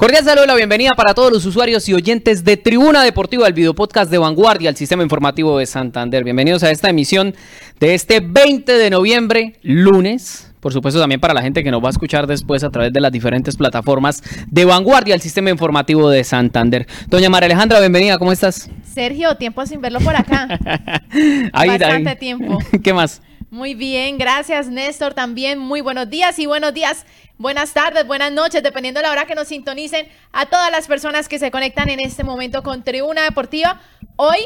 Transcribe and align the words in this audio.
Cordial 0.00 0.24
saludo 0.24 0.44
y 0.44 0.46
la 0.46 0.54
bienvenida 0.54 0.94
para 0.96 1.12
todos 1.12 1.30
los 1.30 1.44
usuarios 1.44 1.86
y 1.90 1.92
oyentes 1.92 2.42
de 2.42 2.56
Tribuna 2.56 3.02
Deportiva, 3.02 3.46
el 3.46 3.52
video 3.52 3.74
podcast 3.74 4.10
de 4.10 4.16
Vanguardia, 4.16 4.70
el 4.70 4.76
sistema 4.76 5.02
informativo 5.02 5.58
de 5.58 5.66
Santander. 5.66 6.24
Bienvenidos 6.24 6.62
a 6.62 6.70
esta 6.70 6.88
emisión 6.88 7.34
de 7.80 7.92
este 7.92 8.20
20 8.20 8.72
de 8.72 8.88
noviembre, 8.88 9.56
lunes. 9.60 10.54
Por 10.60 10.72
supuesto, 10.72 10.98
también 10.98 11.20
para 11.20 11.34
la 11.34 11.42
gente 11.42 11.62
que 11.62 11.70
nos 11.70 11.84
va 11.84 11.88
a 11.88 11.90
escuchar 11.90 12.26
después 12.26 12.64
a 12.64 12.70
través 12.70 12.94
de 12.94 13.00
las 13.02 13.12
diferentes 13.12 13.56
plataformas 13.56 14.22
de 14.46 14.64
Vanguardia, 14.64 15.14
el 15.14 15.20
sistema 15.20 15.50
informativo 15.50 16.08
de 16.08 16.24
Santander. 16.24 16.86
Doña 17.08 17.28
María 17.28 17.48
Alejandra, 17.48 17.78
bienvenida, 17.78 18.16
¿cómo 18.16 18.32
estás? 18.32 18.70
Sergio, 18.94 19.34
tiempo 19.34 19.66
sin 19.66 19.82
verlo 19.82 20.00
por 20.00 20.16
acá. 20.16 20.48
Bastante 21.52 22.16
tiempo. 22.16 22.58
¿Qué 22.82 22.94
más? 22.94 23.20
Muy 23.50 23.74
bien, 23.74 24.16
gracias 24.16 24.68
Néstor 24.68 25.12
también. 25.12 25.58
Muy 25.58 25.80
buenos 25.80 26.08
días 26.08 26.38
y 26.38 26.46
buenos 26.46 26.72
días, 26.72 27.04
buenas 27.40 27.72
tardes, 27.72 28.06
buenas 28.06 28.30
noches, 28.30 28.62
dependiendo 28.62 29.00
de 29.00 29.06
la 29.06 29.12
hora 29.12 29.24
que 29.24 29.34
nos 29.34 29.48
sintonicen 29.48 30.06
a 30.30 30.46
todas 30.46 30.70
las 30.70 30.86
personas 30.86 31.26
que 31.26 31.38
se 31.38 31.50
conectan 31.50 31.88
en 31.88 31.98
este 31.98 32.22
momento 32.22 32.62
con 32.62 32.84
Tribuna 32.84 33.22
Deportiva. 33.22 33.80
Hoy, 34.16 34.38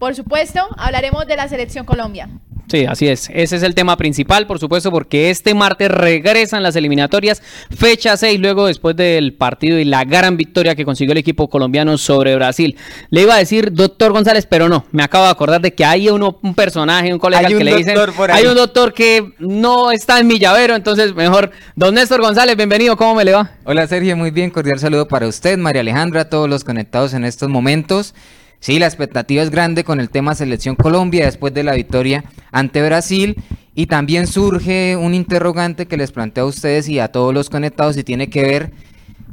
por 0.00 0.16
supuesto, 0.16 0.68
hablaremos 0.76 1.26
de 1.28 1.36
la 1.36 1.48
selección 1.48 1.86
Colombia. 1.86 2.28
Sí, 2.70 2.86
así 2.86 3.08
es. 3.08 3.28
Ese 3.34 3.56
es 3.56 3.64
el 3.64 3.74
tema 3.74 3.96
principal, 3.96 4.46
por 4.46 4.60
supuesto, 4.60 4.92
porque 4.92 5.30
este 5.30 5.54
martes 5.54 5.90
regresan 5.90 6.62
las 6.62 6.76
eliminatorias, 6.76 7.42
fecha 7.76 8.16
6, 8.16 8.38
luego 8.38 8.68
después 8.68 8.94
del 8.94 9.32
partido 9.32 9.76
y 9.80 9.84
la 9.84 10.04
gran 10.04 10.36
victoria 10.36 10.76
que 10.76 10.84
consiguió 10.84 11.10
el 11.10 11.18
equipo 11.18 11.48
colombiano 11.48 11.98
sobre 11.98 12.36
Brasil. 12.36 12.76
Le 13.10 13.22
iba 13.22 13.34
a 13.34 13.38
decir 13.38 13.72
doctor 13.72 14.12
González, 14.12 14.46
pero 14.46 14.68
no, 14.68 14.84
me 14.92 15.02
acabo 15.02 15.24
de 15.24 15.30
acordar 15.32 15.60
de 15.60 15.74
que 15.74 15.84
hay 15.84 16.10
uno, 16.10 16.38
un 16.42 16.54
personaje, 16.54 17.12
un 17.12 17.18
colega 17.18 17.48
que 17.48 17.64
le 17.64 17.74
dicen, 17.74 17.98
hay 18.30 18.46
un 18.46 18.54
doctor 18.54 18.94
que 18.94 19.32
no 19.40 19.90
está 19.90 20.20
en 20.20 20.28
mi 20.28 20.38
llavero, 20.38 20.76
entonces 20.76 21.12
mejor, 21.12 21.50
don 21.74 21.96
Néstor 21.96 22.20
González, 22.20 22.56
bienvenido, 22.56 22.96
¿cómo 22.96 23.16
me 23.16 23.24
le 23.24 23.32
va? 23.32 23.50
Hola 23.64 23.88
Sergio, 23.88 24.16
muy 24.16 24.30
bien, 24.30 24.50
cordial 24.50 24.78
saludo 24.78 25.08
para 25.08 25.26
usted, 25.26 25.58
María 25.58 25.80
Alejandra, 25.80 26.28
todos 26.28 26.48
los 26.48 26.62
conectados 26.62 27.14
en 27.14 27.24
estos 27.24 27.48
momentos. 27.48 28.14
Sí, 28.60 28.78
la 28.78 28.86
expectativa 28.86 29.42
es 29.42 29.50
grande 29.50 29.84
con 29.84 30.00
el 30.00 30.10
tema 30.10 30.34
Selección 30.34 30.76
Colombia 30.76 31.24
después 31.24 31.54
de 31.54 31.64
la 31.64 31.74
victoria 31.74 32.24
ante 32.52 32.82
Brasil. 32.82 33.36
Y 33.74 33.86
también 33.86 34.26
surge 34.26 34.96
un 34.96 35.14
interrogante 35.14 35.86
que 35.86 35.96
les 35.96 36.12
planteo 36.12 36.44
a 36.44 36.48
ustedes 36.48 36.88
y 36.88 36.98
a 36.98 37.08
todos 37.08 37.32
los 37.32 37.48
conectados 37.48 37.96
y 37.96 38.04
tiene 38.04 38.28
que 38.28 38.42
ver, 38.42 38.72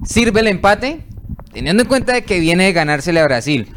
¿sirve 0.06 0.39
el 0.39 0.47
empate? 0.47 1.02
Teniendo 1.52 1.84
en 1.84 1.89
cuenta 1.89 2.14
de 2.14 2.23
que 2.23 2.39
viene 2.39 2.66
de 2.66 2.73
ganársele 2.73 3.19
a 3.19 3.25
Brasil. 3.25 3.67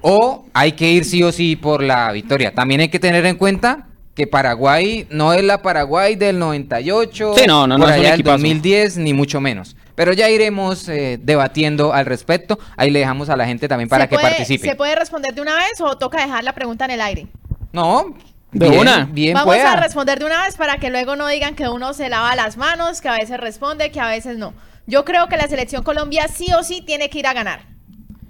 O 0.00 0.46
hay 0.52 0.72
que 0.72 0.92
ir 0.92 1.04
sí 1.04 1.22
o 1.22 1.32
sí 1.32 1.56
por 1.56 1.82
la 1.82 2.12
victoria. 2.12 2.54
También 2.54 2.82
hay 2.82 2.88
que 2.88 3.00
tener 3.00 3.26
en 3.26 3.36
cuenta 3.36 3.88
que 4.14 4.26
Paraguay 4.26 5.06
no 5.10 5.32
es 5.32 5.42
la 5.42 5.62
Paraguay 5.62 6.14
del 6.16 6.38
98, 6.38 7.34
sí, 7.36 7.44
no, 7.46 7.66
no, 7.66 7.78
por 7.78 7.90
allá 7.90 8.12
del 8.12 8.22
2010, 8.22 8.98
ni 8.98 9.14
mucho 9.14 9.40
menos. 9.40 9.74
Pero 9.94 10.12
ya 10.12 10.30
iremos 10.30 10.88
eh, 10.88 11.18
debatiendo 11.22 11.92
al 11.92 12.06
respecto. 12.06 12.58
Ahí 12.76 12.90
le 12.90 13.00
dejamos 13.00 13.28
a 13.28 13.36
la 13.36 13.46
gente 13.46 13.68
también 13.68 13.88
para 13.88 14.08
que 14.08 14.16
participe. 14.16 14.68
¿Se 14.68 14.76
puede 14.76 14.94
responder 14.94 15.34
de 15.34 15.42
una 15.42 15.56
vez 15.56 15.80
o 15.80 15.96
toca 15.98 16.20
dejar 16.20 16.44
la 16.44 16.54
pregunta 16.54 16.84
en 16.86 16.92
el 16.92 17.00
aire? 17.00 17.26
No, 17.72 18.14
de 18.52 18.68
una. 18.68 19.08
Bien 19.10 19.34
Vamos 19.34 19.56
a 19.56 19.76
responder 19.76 20.18
de 20.18 20.26
una 20.26 20.44
vez 20.44 20.56
para 20.56 20.78
que 20.78 20.90
luego 20.90 21.16
no 21.16 21.26
digan 21.26 21.54
que 21.54 21.68
uno 21.68 21.94
se 21.94 22.08
lava 22.08 22.34
las 22.36 22.56
manos, 22.56 23.00
que 23.00 23.08
a 23.08 23.14
veces 23.14 23.38
responde, 23.38 23.90
que 23.90 24.00
a 24.00 24.08
veces 24.08 24.38
no. 24.38 24.54
Yo 24.86 25.04
creo 25.04 25.28
que 25.28 25.36
la 25.36 25.48
selección 25.48 25.82
Colombia 25.82 26.28
sí 26.28 26.52
o 26.52 26.62
sí 26.62 26.82
tiene 26.82 27.08
que 27.08 27.18
ir 27.18 27.26
a 27.26 27.32
ganar. 27.32 27.60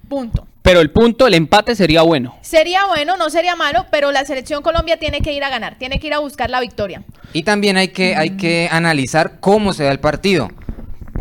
Punto. 0.08 0.46
Pero 0.62 0.80
el 0.80 0.90
punto, 0.90 1.26
el 1.26 1.34
empate 1.34 1.74
sería 1.74 2.02
bueno. 2.02 2.36
Sería 2.40 2.86
bueno, 2.86 3.16
no 3.16 3.30
sería 3.30 3.56
malo, 3.56 3.86
pero 3.90 4.12
la 4.12 4.24
selección 4.24 4.62
Colombia 4.62 4.96
tiene 4.96 5.20
que 5.20 5.32
ir 5.32 5.42
a 5.42 5.50
ganar, 5.50 5.76
tiene 5.76 5.98
que 5.98 6.06
ir 6.06 6.14
a 6.14 6.20
buscar 6.20 6.50
la 6.50 6.60
victoria. 6.60 7.02
Y 7.32 7.42
también 7.42 7.76
hay 7.76 7.88
que, 7.88 8.14
hay 8.14 8.36
que 8.36 8.68
analizar 8.70 9.40
cómo 9.40 9.72
se 9.72 9.84
da 9.84 9.90
el 9.90 9.98
partido. 9.98 10.50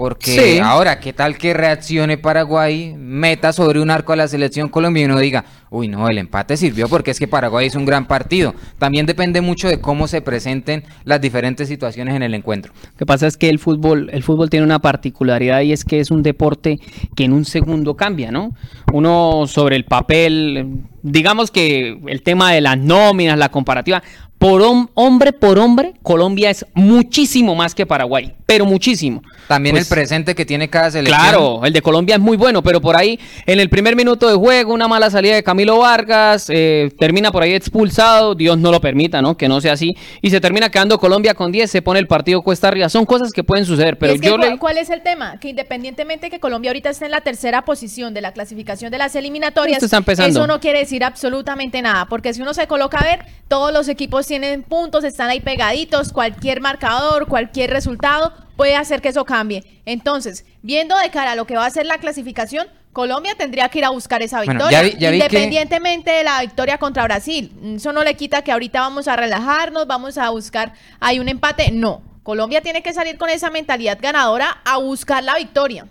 Porque 0.01 0.59
ahora, 0.63 0.99
¿qué 0.99 1.13
tal 1.13 1.37
que 1.37 1.53
reaccione 1.53 2.17
Paraguay, 2.17 2.95
meta 2.97 3.53
sobre 3.53 3.79
un 3.79 3.91
arco 3.91 4.13
a 4.13 4.15
la 4.15 4.27
selección 4.27 4.67
colombiana 4.67 5.09
y 5.09 5.13
uno 5.13 5.21
diga, 5.21 5.45
uy, 5.69 5.89
no, 5.89 6.09
el 6.09 6.17
empate 6.17 6.57
sirvió 6.57 6.89
porque 6.89 7.11
es 7.11 7.19
que 7.19 7.27
Paraguay 7.27 7.67
es 7.67 7.75
un 7.75 7.85
gran 7.85 8.07
partido? 8.07 8.55
También 8.79 9.05
depende 9.05 9.41
mucho 9.41 9.67
de 9.67 9.79
cómo 9.79 10.07
se 10.07 10.23
presenten 10.23 10.85
las 11.03 11.21
diferentes 11.21 11.67
situaciones 11.67 12.15
en 12.15 12.23
el 12.23 12.33
encuentro. 12.33 12.73
Lo 12.93 12.97
que 12.97 13.05
pasa 13.05 13.27
es 13.27 13.37
que 13.37 13.47
el 13.47 13.59
fútbol, 13.59 14.09
el 14.11 14.23
fútbol 14.23 14.49
tiene 14.49 14.65
una 14.65 14.79
particularidad 14.79 15.61
y 15.61 15.71
es 15.71 15.85
que 15.85 15.99
es 15.99 16.09
un 16.09 16.23
deporte 16.23 16.79
que 17.15 17.25
en 17.25 17.33
un 17.33 17.45
segundo 17.45 17.95
cambia, 17.95 18.31
¿no? 18.31 18.55
Uno 18.91 19.43
sobre 19.45 19.75
el 19.75 19.85
papel, 19.85 20.79
digamos 21.03 21.51
que 21.51 21.99
el 22.07 22.23
tema 22.23 22.51
de 22.51 22.61
las 22.61 22.79
nóminas, 22.79 23.37
la 23.37 23.49
comparativa, 23.49 24.01
por 24.41 24.63
hombre 24.95 25.33
por 25.33 25.59
hombre, 25.59 25.93
Colombia 26.01 26.49
es 26.49 26.65
muchísimo 26.73 27.53
más 27.53 27.75
que 27.75 27.85
Paraguay, 27.85 28.33
pero 28.47 28.65
muchísimo. 28.65 29.21
También 29.47 29.75
el 29.75 29.81
pues, 29.81 29.89
presente 29.89 30.33
que 30.33 30.47
tiene 30.47 30.67
cada 30.67 30.89
selección. 30.89 31.21
Claro, 31.21 31.61
el 31.63 31.71
de 31.71 31.81
Colombia 31.83 32.15
es 32.15 32.21
muy 32.21 32.37
bueno, 32.37 32.63
pero 32.63 32.81
por 32.81 32.97
ahí, 32.97 33.19
en 33.45 33.59
el 33.59 33.69
primer 33.69 33.95
minuto 33.95 34.27
de 34.27 34.33
juego, 34.33 34.73
una 34.73 34.87
mala 34.87 35.11
salida 35.11 35.35
de 35.35 35.43
Camilo 35.43 35.77
Vargas, 35.77 36.47
eh, 36.49 36.91
termina 36.97 37.31
por 37.31 37.43
ahí 37.43 37.53
expulsado, 37.53 38.33
Dios 38.33 38.57
no 38.57 38.71
lo 38.71 38.81
permita, 38.81 39.21
¿no? 39.21 39.37
Que 39.37 39.47
no 39.47 39.61
sea 39.61 39.73
así, 39.73 39.95
y 40.23 40.31
se 40.31 40.41
termina 40.41 40.71
quedando 40.71 40.97
Colombia 40.97 41.35
con 41.35 41.51
10, 41.51 41.69
se 41.69 41.83
pone 41.83 41.99
el 41.99 42.07
partido 42.07 42.41
cuesta 42.41 42.69
arriba. 42.69 42.89
Son 42.89 43.05
cosas 43.05 43.33
que 43.33 43.43
pueden 43.43 43.65
suceder, 43.67 43.99
pero 43.99 44.15
yo 44.15 44.39
le... 44.39 44.57
¿Cuál 44.57 44.79
es 44.79 44.89
el 44.89 45.03
tema? 45.03 45.39
Que 45.39 45.49
independientemente 45.49 46.31
que 46.31 46.39
Colombia 46.39 46.71
ahorita 46.71 46.89
esté 46.89 47.05
en 47.05 47.11
la 47.11 47.21
tercera 47.21 47.63
posición 47.63 48.15
de 48.15 48.21
la 48.21 48.31
clasificación 48.31 48.89
de 48.91 48.97
las 48.97 49.15
eliminatorias, 49.15 49.83
eso 49.83 50.47
no 50.47 50.59
quiere 50.59 50.79
decir 50.79 51.03
absolutamente 51.03 51.79
nada, 51.83 52.07
porque 52.07 52.33
si 52.33 52.41
uno 52.41 52.55
se 52.55 52.65
coloca 52.65 52.97
a 52.97 53.03
ver, 53.03 53.19
todos 53.47 53.71
los 53.71 53.87
equipos 53.87 54.30
tienen 54.31 54.63
puntos, 54.63 55.03
están 55.03 55.27
ahí 55.27 55.41
pegaditos, 55.41 56.13
cualquier 56.13 56.61
marcador, 56.61 57.27
cualquier 57.27 57.69
resultado 57.69 58.31
puede 58.55 58.77
hacer 58.77 59.01
que 59.01 59.09
eso 59.09 59.25
cambie. 59.25 59.81
Entonces, 59.85 60.45
viendo 60.61 60.97
de 60.97 61.09
cara 61.09 61.33
a 61.33 61.35
lo 61.35 61.45
que 61.45 61.57
va 61.57 61.65
a 61.65 61.69
ser 61.69 61.85
la 61.85 61.97
clasificación, 61.97 62.65
Colombia 62.93 63.35
tendría 63.37 63.67
que 63.67 63.79
ir 63.79 63.85
a 63.85 63.89
buscar 63.89 64.21
esa 64.21 64.39
victoria, 64.39 64.87
independientemente 64.87 66.11
de 66.11 66.23
la 66.23 66.39
victoria 66.39 66.77
contra 66.77 67.03
Brasil. 67.03 67.51
Eso 67.75 67.91
no 67.91 68.05
le 68.05 68.15
quita 68.15 68.41
que 68.41 68.53
ahorita 68.53 68.79
vamos 68.79 69.09
a 69.09 69.17
relajarnos, 69.17 69.85
vamos 69.85 70.17
a 70.17 70.29
buscar, 70.29 70.75
hay 71.01 71.19
un 71.19 71.27
empate. 71.27 71.69
No, 71.73 72.01
Colombia 72.23 72.61
tiene 72.61 72.81
que 72.81 72.93
salir 72.93 73.17
con 73.17 73.29
esa 73.29 73.49
mentalidad 73.49 73.97
ganadora 74.01 74.61
a 74.63 74.77
buscar 74.77 75.25
la 75.25 75.35
victoria. 75.35 75.87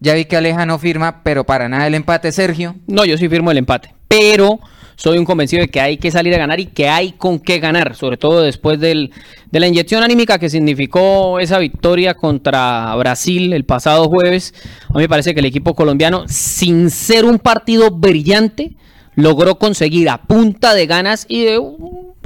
Ya 0.00 0.14
vi 0.14 0.24
que 0.24 0.36
Aleja 0.36 0.66
no 0.66 0.80
firma, 0.80 1.22
pero 1.22 1.44
para 1.44 1.68
nada 1.68 1.86
el 1.86 1.94
empate, 1.94 2.32
Sergio. 2.32 2.74
No, 2.88 3.04
yo 3.04 3.16
sí 3.18 3.28
firmo 3.28 3.52
el 3.52 3.58
empate, 3.58 3.94
pero 4.08 4.58
soy 4.96 5.18
un 5.18 5.24
convencido 5.24 5.62
de 5.62 5.68
que 5.68 5.80
hay 5.80 5.96
que 5.96 6.10
salir 6.10 6.34
a 6.34 6.38
ganar 6.38 6.60
y 6.60 6.66
que 6.66 6.88
hay 6.88 7.12
con 7.12 7.38
qué 7.38 7.58
ganar, 7.58 7.96
sobre 7.96 8.16
todo 8.16 8.42
después 8.42 8.78
del, 8.80 9.12
de 9.50 9.60
la 9.60 9.66
inyección 9.66 10.02
anímica 10.02 10.38
que 10.38 10.50
significó 10.50 11.40
esa 11.40 11.58
victoria 11.58 12.14
contra 12.14 12.94
Brasil 12.96 13.52
el 13.52 13.64
pasado 13.64 14.08
jueves. 14.08 14.54
A 14.88 14.94
mí 14.94 15.00
me 15.00 15.08
parece 15.08 15.34
que 15.34 15.40
el 15.40 15.46
equipo 15.46 15.74
colombiano, 15.74 16.24
sin 16.28 16.90
ser 16.90 17.24
un 17.24 17.38
partido 17.38 17.90
brillante, 17.90 18.72
logró 19.14 19.58
conseguir 19.58 20.08
a 20.08 20.22
punta 20.22 20.74
de 20.74 20.86
ganas 20.86 21.26
y 21.28 21.44
de 21.44 21.58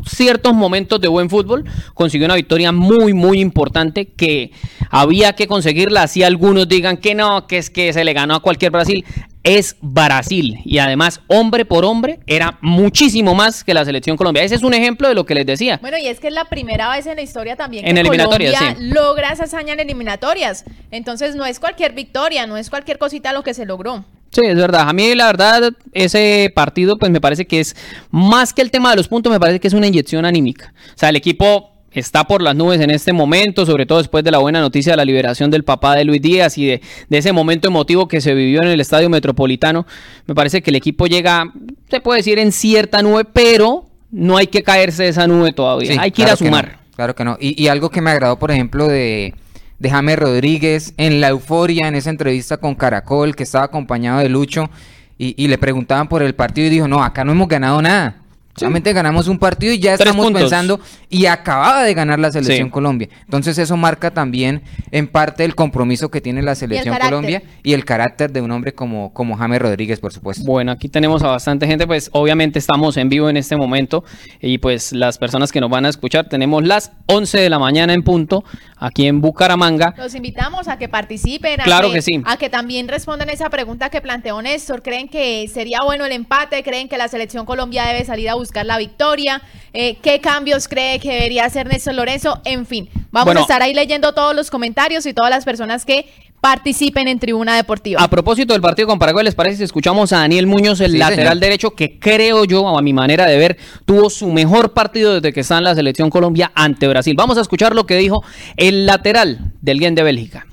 ciertos 0.07 0.55
momentos 0.55 1.01
de 1.01 1.09
buen 1.09 1.31
fútbol, 1.31 1.65
consiguió 1.95 2.27
una 2.27 2.37
victoria 2.37 2.73
muy, 2.73 3.15
muy 3.15 3.41
importante 3.41 4.07
que 4.07 4.53
había 4.91 5.35
que 5.35 5.47
conseguirla. 5.47 6.03
Así 6.03 6.23
algunos 6.23 6.69
digan 6.69 6.97
que 6.97 7.15
no, 7.15 7.47
que 7.47 7.59
es 7.59 7.71
que 7.71 7.93
se 7.93 8.05
le 8.05 8.13
ganó 8.13 8.37
a 8.37 8.41
cualquier 8.41 8.73
Brasil 8.73 9.05
es 9.49 9.77
Brasil. 9.81 10.61
Y 10.65 10.79
además, 10.79 11.23
hombre 11.27 11.65
por 11.65 11.85
hombre, 11.85 12.21
era 12.27 12.59
muchísimo 12.61 13.35
más 13.35 13.65
que 13.65 13.73
la 13.73 13.85
selección 13.85 14.17
colombiana. 14.17 14.45
Ese 14.45 14.57
es 14.57 14.63
un 14.63 14.75
ejemplo 14.75 15.09
de 15.09 15.15
lo 15.15 15.25
que 15.25 15.35
les 15.35 15.47
decía. 15.47 15.79
Bueno, 15.81 15.97
y 15.97 16.07
es 16.07 16.21
que 16.21 16.29
es 16.29 16.35
la 16.35 16.45
primera 16.45 16.91
vez 16.91 17.07
en 17.07 17.17
la 17.17 17.23
historia 17.23 17.57
también 17.57 17.85
que 17.85 18.03
Colombia 18.05 18.77
logra 18.79 19.33
esa 19.33 19.45
hazaña 19.45 19.73
en 19.73 19.81
eliminatorias. 19.81 20.65
Entonces, 20.91 21.35
no 21.35 21.47
es 21.47 21.61
cualquier 21.61 21.93
victoria, 21.93 22.47
no 22.47 22.59
es 22.59 22.69
cualquier 22.69 22.99
cosita 22.99 23.33
lo 23.33 23.43
que 23.43 23.55
se 23.55 23.65
logró. 23.65 24.05
Sí, 24.31 24.43
es 24.45 24.57
verdad. 24.57 24.89
A 24.89 24.93
mí 24.93 25.15
la 25.15 25.27
verdad 25.27 25.73
ese 25.93 26.53
partido 26.55 26.99
pues 26.99 27.11
me 27.11 27.21
parece 27.21 27.47
que 27.47 27.61
es 27.61 27.75
más 28.11 28.53
que 28.53 28.63
el 28.63 28.71
tema 28.71 28.91
de 28.91 28.97
los 28.97 29.09
puntos, 29.09 29.33
me 29.33 29.41
parece 29.41 29.61
que 29.61 29.69
es 29.69 29.75
una 29.75 29.87
inyección 29.87 30.25
anímica. 30.25 30.73
O 30.95 30.99
sea, 30.99 31.09
el 31.09 31.17
equipo 31.17 31.73
está 31.93 32.25
por 32.25 32.43
las 32.43 32.55
nubes 32.55 32.81
en 32.81 32.91
este 32.91 33.13
momento, 33.13 33.65
sobre 33.65 33.87
todo 33.87 33.99
después 33.99 34.23
de 34.23 34.31
la 34.31 34.39
buena 34.39 34.61
noticia 34.61 34.93
de 34.93 34.99
la 34.99 35.05
liberación 35.05 35.51
del 35.51 35.65
papá 35.65 35.97
de 35.97 36.05
Luis 36.05 36.21
Díaz 36.21 36.59
y 36.59 36.67
de, 36.67 36.81
ese 37.11 37.33
momento 37.33 37.69
emotivo 37.69 38.09
que 38.09 38.21
se 38.21 38.35
vivió 38.35 38.63
en 38.63 38.69
el 38.69 38.81
Estadio 38.81 39.09
Metropolitano. 39.09 39.87
Me 40.27 40.35
parece 40.35 40.63
que 40.63 40.71
el 40.71 40.77
equipo 40.77 41.07
llega, 41.07 41.53
se 41.91 42.01
puede 42.01 42.19
decir, 42.19 42.39
en 42.39 42.53
cierta 42.53 43.03
nube, 43.03 43.25
pero 43.25 43.87
no 44.11 44.37
hay 44.37 44.47
que 44.47 44.63
caerse 44.63 45.05
de 45.05 45.09
esa 45.11 45.27
nube 45.27 45.53
todavía. 45.53 46.01
hay 46.01 46.11
que 46.11 46.23
ir 46.23 46.29
a 46.29 46.37
sumar. 46.37 46.79
claro 46.95 47.15
que 47.15 47.25
no. 47.25 47.37
Y, 47.41 47.61
y, 47.63 47.69
algo 47.69 47.91
que 47.91 48.01
me 48.01 48.11
agradó, 48.11 48.39
por 48.39 48.51
ejemplo, 48.51 48.87
de, 48.87 49.35
de 49.79 49.91
James 49.91 50.19
Rodríguez 50.19 50.95
en 50.97 51.21
la 51.21 51.29
euforia 51.29 51.89
en 51.89 51.95
esa 51.95 52.11
entrevista 52.11 52.57
con 52.57 52.75
Caracol, 52.75 53.37
que 53.37 53.45
estaba 53.45 53.65
acompañado 53.65 54.21
de 54.21 54.29
Lucho, 54.29 54.71
y, 55.19 55.35
y 55.43 55.49
le 55.49 55.59
preguntaban 55.59 56.09
por 56.09 56.23
el 56.23 56.35
partido 56.35 56.69
y 56.69 56.71
dijo, 56.71 56.89
no, 56.89 57.03
acá 57.03 57.25
no 57.25 57.33
hemos 57.33 57.49
ganado 57.49 57.83
nada 57.83 58.23
Solamente 58.59 58.93
ganamos 58.93 59.29
un 59.29 59.39
partido 59.39 59.73
y 59.73 59.79
ya 59.79 59.95
estamos 59.95 60.31
pensando 60.33 60.81
y 61.09 61.27
acababa 61.27 61.83
de 61.83 61.95
ganar 61.95 62.19
la 62.19 62.31
selección 62.31 62.71
Colombia. 62.71 63.09
Entonces 63.25 63.59
eso 63.59 63.77
marca 63.77 64.11
también 64.11 64.63
en 64.91 65.07
parte 65.07 65.45
el 65.45 65.55
compromiso 65.55 66.11
que 66.11 66.21
tiene 66.21 66.43
la 66.43 66.55
selección 66.55 66.97
Colombia 66.99 67.43
y 67.63 67.73
el 67.73 67.85
carácter 67.85 68.33
de 68.33 68.41
un 68.41 68.51
hombre 68.51 68.73
como, 68.75 69.13
como 69.13 69.37
James 69.37 69.61
Rodríguez, 69.61 70.01
por 70.01 70.13
supuesto. 70.13 70.45
Bueno, 70.45 70.73
aquí 70.73 70.89
tenemos 70.89 71.23
a 71.23 71.29
bastante 71.29 71.67
gente, 71.67 71.87
pues 71.87 72.11
obviamente 72.13 72.59
estamos 72.59 72.97
en 72.97 73.09
vivo 73.09 73.29
en 73.29 73.37
este 73.37 73.57
momento 73.57 74.05
y 74.41 74.59
pues 74.59 74.93
las 74.93 75.19
personas 75.19 75.53
que 75.53 75.61
nos 75.61 75.71
van 75.71 75.87
a 75.87 75.89
escuchar, 75.89 76.29
tenemos 76.29 76.65
las 76.65 76.93
11 77.07 77.39
de 77.39 77.51
la 77.51 77.59
mañana 77.59 77.93
en 77.93 78.03
punto 78.03 78.45
aquí 78.77 79.07
en 79.07 79.21
Bucaramanga. 79.21 79.95
Los 79.97 80.15
invitamos 80.15 80.69
a 80.69 80.79
que 80.79 80.89
participen, 80.89 81.61
a 81.61 81.65
claro 81.65 81.89
que, 81.89 81.97
que 81.97 82.03
sí. 82.03 82.23
a 82.25 82.37
que 82.37 82.51
también 82.51 82.89
respondan 82.89 83.31
esa 83.31 83.51
pregunta 83.51 83.91
que 83.91 84.01
planteó 84.01 84.41
Néstor. 84.43 84.83
¿Creen 84.83 85.09
que 85.09 85.49
sería 85.49 85.79
bueno 85.85 86.05
el 86.05 86.13
empate? 86.13 86.63
¿Creen 86.63 86.89
que 86.89 86.99
la 86.99 87.09
selección 87.09 87.47
Colombia 87.47 87.85
debe 87.87 88.05
salir 88.05 88.29
a 88.29 88.35
buscar 88.35 88.48
la 88.53 88.79
victoria? 88.79 89.43
Eh, 89.73 89.97
¿Qué 90.03 90.21
cambios 90.21 90.69
cree 90.69 90.99
que 90.99 91.13
debería 91.13 91.45
hacer 91.45 91.67
Néstor 91.67 91.95
Lorenzo? 91.95 92.41
En 92.45 92.67
fin, 92.67 92.89
vamos 93.11 93.37
a 93.37 93.41
estar 93.41 93.63
ahí 93.63 93.75
leyendo 93.75 94.13
todos 94.13 94.35
los 94.35 94.51
comentarios 94.51 95.07
y 95.07 95.15
todas 95.15 95.31
las 95.31 95.45
personas 95.45 95.85
que 95.85 96.07
participen 96.41 97.09
en 97.09 97.19
Tribuna 97.19 97.57
Deportiva. 97.57 98.03
A 98.03 98.09
propósito 98.09 98.53
del 98.53 98.63
partido 98.63 98.89
con 98.89 98.99
Paraguay, 98.99 99.25
¿les 99.25 99.35
parece 99.35 99.59
si 99.59 99.65
escuchamos 99.65 100.13
a 100.13 100.19
Daniel 100.19 100.47
Muñoz, 100.47 100.81
el 100.81 100.99
lateral 100.99 101.41
derecho, 101.41 101.71
que 101.71 101.99
creo 101.99 102.45
yo, 102.45 102.77
a 102.77 102.83
mi 102.83 102.93
manera 102.93 103.27
de 103.27 103.37
ver, 103.39 103.59
tuvo 103.85 104.09
su 104.11 104.29
mejor 104.29 104.73
partido 104.73 105.15
desde 105.15 105.33
que 105.33 105.41
está 105.41 105.59
en 105.59 105.65
la 105.65 105.75
selección 105.75 106.11
Colombia 106.11 106.53
ante 106.55 106.87
Brasil? 106.87 107.15
Vamos 107.17 107.39
a 107.39 107.41
escuchar 107.41 107.75
lo 107.75 107.87
que 107.87 107.97
dijo 107.97 108.23
el 108.57 108.87
lateral 108.87 109.53
del 109.61 109.79
Guien 109.79 109.95
de 109.95 110.03
Bélgica. 110.03 110.47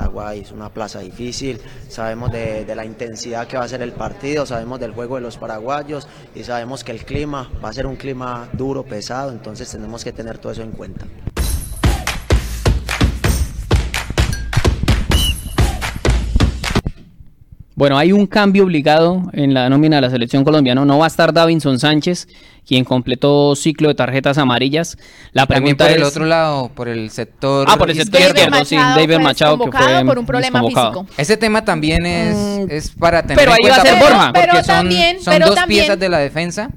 Paraguay 0.00 0.40
es 0.40 0.50
una 0.50 0.70
plaza 0.70 1.00
difícil, 1.00 1.60
sabemos 1.88 2.32
de, 2.32 2.64
la 2.74 2.86
intensidad 2.86 3.46
que 3.46 3.58
va 3.58 3.64
a 3.64 3.68
ser 3.68 3.82
el 3.82 3.92
partido, 3.92 4.46
sabemos 4.46 4.80
del 4.80 4.92
juego 4.92 5.16
de 5.16 5.20
los 5.20 5.36
paraguayos 5.36 6.08
y 6.34 6.42
sabemos 6.42 6.84
que 6.84 6.92
el 6.92 7.04
clima 7.04 7.50
va 7.62 7.68
a 7.68 7.72
ser 7.74 7.86
un 7.86 7.96
clima 7.96 8.48
duro, 8.54 8.82
pesado, 8.82 9.30
entonces 9.30 9.70
tenemos 9.70 10.02
que 10.02 10.12
tener 10.12 10.38
todo 10.38 10.52
eso 10.52 10.62
en 10.62 10.72
cuenta. 10.72 11.06
Bueno, 17.80 17.96
hay 17.96 18.12
un 18.12 18.26
cambio 18.26 18.64
obligado 18.64 19.22
en 19.32 19.54
la 19.54 19.70
nómina 19.70 19.96
de 19.96 20.02
la 20.02 20.10
selección 20.10 20.44
colombiana. 20.44 20.84
No 20.84 20.98
va 20.98 21.06
a 21.06 21.08
estar 21.08 21.32
Davinson 21.32 21.78
Sánchez, 21.78 22.28
quien 22.66 22.84
completó 22.84 23.56
ciclo 23.56 23.88
de 23.88 23.94
tarjetas 23.94 24.36
amarillas. 24.36 24.98
La 25.32 25.46
pregunta 25.46 25.86
por 25.86 25.96
el 25.96 26.02
otro 26.02 26.26
lado, 26.26 26.68
por 26.74 26.88
el 26.88 27.08
sector. 27.08 27.66
Ah, 27.70 27.78
por 27.78 27.88
el 27.88 27.96
sector 27.96 28.20
izquierdo, 28.20 28.66
sí, 28.66 28.76
David 28.76 29.20
Machado, 29.20 29.58
que 29.58 29.72
fue 29.72 30.04
por 30.04 30.18
un 30.18 30.26
problema 30.26 30.60
físico. 30.60 31.06
Ese 31.16 31.38
tema 31.38 31.64
también 31.64 32.04
es, 32.04 32.36
mm, 32.36 32.70
es 32.70 32.90
para 32.90 33.22
tener 33.22 33.38
pero 33.38 33.52
ahí 33.52 33.70
va 33.70 33.76
a 33.76 33.80
ser 33.80 33.98
Borja. 33.98 34.32
Porque 34.34 34.40
pero 34.40 34.56
son, 34.56 34.66
también, 34.66 35.22
son 35.22 35.38
dos 35.38 35.58
piezas 35.66 35.98
de 35.98 36.08
la 36.10 36.18
defensa 36.18 36.68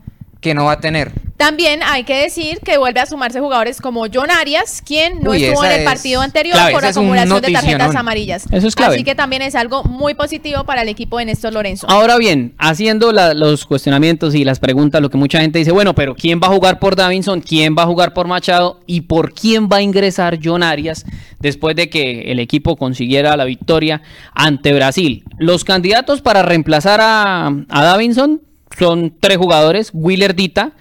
que 0.44 0.54
no 0.54 0.66
va 0.66 0.74
a 0.74 0.80
tener. 0.80 1.12
También 1.38 1.82
hay 1.84 2.04
que 2.04 2.16
decir 2.16 2.60
que 2.64 2.78
vuelve 2.78 3.00
a 3.00 3.06
sumarse 3.06 3.40
jugadores 3.40 3.82
como 3.82 4.06
John 4.14 4.30
Arias, 4.30 4.84
quien 4.86 5.20
no 5.22 5.34
estuvo 5.34 5.66
en 5.66 5.72
el 5.72 5.84
partido 5.84 6.22
anterior 6.22 6.56
por 6.72 6.86
acumulación 6.86 7.42
de 7.42 7.52
tarjetas 7.52 7.96
amarillas. 7.96 8.46
Eso 8.52 8.68
es 8.68 8.76
clave. 8.76 8.96
Así 8.96 9.04
que 9.04 9.16
también 9.16 9.42
es 9.42 9.56
algo 9.56 9.84
muy 9.84 10.14
positivo 10.14 10.64
para 10.64 10.84
el 10.84 10.90
equipo 10.90 11.18
de 11.18 11.26
Néstor 11.26 11.54
Lorenzo. 11.54 11.88
Ahora 11.90 12.18
bien, 12.18 12.54
haciendo 12.60 13.12
los 13.12 13.66
cuestionamientos 13.66 14.36
y 14.36 14.44
las 14.44 14.60
preguntas, 14.60 15.02
lo 15.02 15.10
que 15.10 15.18
mucha 15.18 15.40
gente 15.42 15.60
dice, 15.60 15.72
bueno, 15.72 15.96
pero 15.96 16.14
¿quién 16.14 16.40
va 16.42 16.48
a 16.48 16.52
jugar 16.52 16.80
por 16.80 16.96
Davinson? 16.96 17.42
¿Quién 17.42 17.76
va 17.76 17.84
a 17.84 17.88
jugar 17.88 18.14
por 18.14 18.28
Machado? 18.28 18.80
¿Y 18.86 19.02
por 19.02 19.34
quién 19.34 19.68
va 19.68 19.78
a 19.78 19.82
ingresar 19.82 20.40
John 20.44 20.62
Arias 20.62 21.06
después 21.40 21.76
de 21.76 21.90
que 21.90 22.32
el 22.32 22.40
equipo 22.40 22.78
consiguiera 22.78 23.36
la 23.36 23.46
victoria 23.46 24.02
ante 24.34 24.72
Brasil? 24.74 25.24
Los 25.40 25.64
candidatos 25.64 26.22
para 26.22 26.44
reemplazar 26.44 27.02
a, 27.02 27.48
a 27.48 27.84
Davinson 27.84 28.42
son 28.78 29.14
tres 29.20 29.38
jugadores, 29.38 29.92
Willer 29.94 30.36
Dita, 30.36 30.74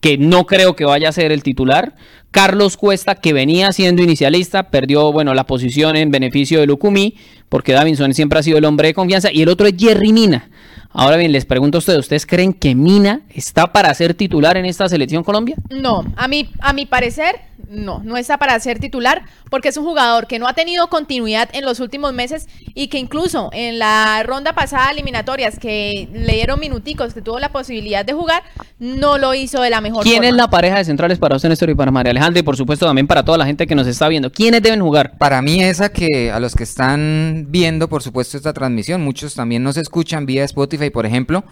que 0.00 0.18
no 0.18 0.46
creo 0.46 0.76
que 0.76 0.84
vaya 0.84 1.08
a 1.08 1.12
ser 1.12 1.32
el 1.32 1.42
titular. 1.42 1.94
Carlos 2.30 2.76
Cuesta, 2.76 3.16
que 3.16 3.32
venía 3.32 3.72
siendo 3.72 4.02
inicialista, 4.02 4.70
perdió 4.70 5.12
bueno, 5.12 5.34
la 5.34 5.44
posición 5.44 5.96
en 5.96 6.10
beneficio 6.10 6.60
de 6.60 6.66
Lucumí, 6.66 7.16
porque 7.48 7.72
Davinson 7.72 8.14
siempre 8.14 8.38
ha 8.38 8.42
sido 8.42 8.58
el 8.58 8.64
hombre 8.64 8.88
de 8.88 8.94
confianza. 8.94 9.30
Y 9.32 9.42
el 9.42 9.48
otro 9.48 9.66
es 9.66 9.74
Jerry 9.76 10.12
Mina. 10.12 10.48
Ahora 10.92 11.16
bien, 11.16 11.32
les 11.32 11.44
pregunto 11.44 11.78
a 11.78 11.80
ustedes, 11.80 12.00
¿ustedes 12.00 12.26
creen 12.26 12.52
que 12.52 12.74
Mina 12.74 13.22
está 13.30 13.72
para 13.72 13.94
ser 13.94 14.14
titular 14.14 14.56
en 14.56 14.64
esta 14.64 14.88
selección 14.88 15.22
Colombia? 15.22 15.56
No, 15.70 16.04
a 16.16 16.26
mi, 16.26 16.50
a 16.60 16.72
mi 16.72 16.86
parecer, 16.86 17.36
no, 17.68 18.00
no 18.04 18.16
está 18.16 18.38
para 18.38 18.58
ser 18.60 18.78
titular 18.78 19.22
porque 19.50 19.68
es 19.68 19.76
un 19.76 19.84
jugador 19.84 20.26
que 20.26 20.38
no 20.38 20.48
ha 20.48 20.54
tenido 20.54 20.88
continuidad 20.88 21.48
en 21.52 21.64
los 21.64 21.80
últimos 21.80 22.12
meses 22.12 22.48
y 22.74 22.88
que 22.88 22.98
incluso 22.98 23.50
en 23.52 23.78
la 23.78 24.22
ronda 24.24 24.54
pasada 24.54 24.90
eliminatorias 24.90 25.58
que 25.58 26.08
le 26.12 26.34
dieron 26.34 26.60
minuticos, 26.60 27.14
que 27.14 27.22
tuvo 27.22 27.38
la 27.38 27.50
posibilidad 27.50 28.04
de 28.04 28.12
jugar, 28.12 28.42
no 28.78 29.18
lo 29.18 29.34
hizo 29.34 29.60
de 29.62 29.70
la 29.70 29.80
mejor 29.80 30.04
¿Quién 30.04 30.16
forma. 30.16 30.28
es 30.28 30.34
la 30.34 30.48
pareja 30.48 30.78
de 30.78 30.84
centrales 30.84 31.18
para 31.18 31.36
usted, 31.36 31.48
Néstor, 31.48 31.70
y 31.70 31.74
para 31.74 31.90
María 31.90 32.10
Alejandra 32.10 32.40
y 32.40 32.42
por 32.42 32.56
supuesto 32.56 32.86
también 32.86 33.06
para 33.06 33.24
toda 33.24 33.38
la 33.38 33.46
gente 33.46 33.66
que 33.66 33.74
nos 33.74 33.86
está 33.86 34.08
viendo? 34.08 34.30
¿Quiénes 34.30 34.62
deben 34.62 34.80
jugar? 34.80 35.16
Para 35.18 35.42
mí 35.42 35.62
esa 35.62 35.90
que 35.90 36.30
a 36.30 36.40
los 36.40 36.54
que 36.54 36.64
están 36.64 37.46
viendo, 37.48 37.88
por 37.88 38.02
supuesto, 38.02 38.36
esta 38.36 38.52
transmisión, 38.52 39.02
muchos 39.02 39.34
también 39.34 39.62
nos 39.62 39.76
escuchan 39.76 40.26
vía 40.26 40.44
Spotify, 40.44 40.90
por 40.90 41.06
ejemplo, 41.06 41.44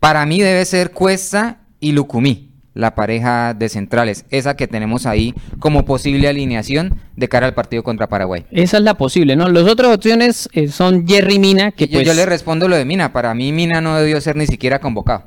para 0.00 0.24
mí 0.26 0.40
debe 0.40 0.64
ser 0.64 0.92
Cuesta 0.92 1.58
y 1.80 1.92
Lucumí 1.92 2.47
la 2.78 2.94
pareja 2.94 3.54
de 3.54 3.68
centrales, 3.68 4.24
esa 4.30 4.54
que 4.54 4.68
tenemos 4.68 5.04
ahí 5.04 5.34
como 5.58 5.84
posible 5.84 6.28
alineación 6.28 7.00
de 7.16 7.28
cara 7.28 7.48
al 7.48 7.52
partido 7.52 7.82
contra 7.82 8.06
Paraguay. 8.06 8.44
Esa 8.52 8.76
es 8.76 8.84
la 8.84 8.94
posible, 8.94 9.34
¿no? 9.34 9.48
Las 9.48 9.64
otras 9.64 9.92
opciones 9.92 10.48
eh, 10.52 10.68
son 10.68 11.04
Jerry 11.04 11.40
Mina, 11.40 11.72
que 11.72 11.88
yo, 11.88 12.00
pues... 12.00 12.14
le 12.14 12.24
respondo 12.24 12.68
lo 12.68 12.76
de 12.76 12.84
Mina, 12.84 13.12
para 13.12 13.34
mí 13.34 13.50
Mina 13.50 13.80
no 13.80 13.96
debió 13.96 14.20
ser 14.20 14.36
ni 14.36 14.46
siquiera 14.46 14.78
convocado. 14.78 15.24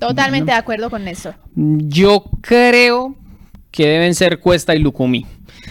Totalmente 0.00 0.50
de 0.50 0.58
acuerdo 0.58 0.90
con 0.90 1.06
eso. 1.06 1.32
Yo 1.54 2.24
creo 2.40 3.14
que 3.70 3.86
deben 3.86 4.16
ser 4.16 4.40
Cuesta 4.40 4.74
y 4.74 4.80
Lucumí. 4.80 5.26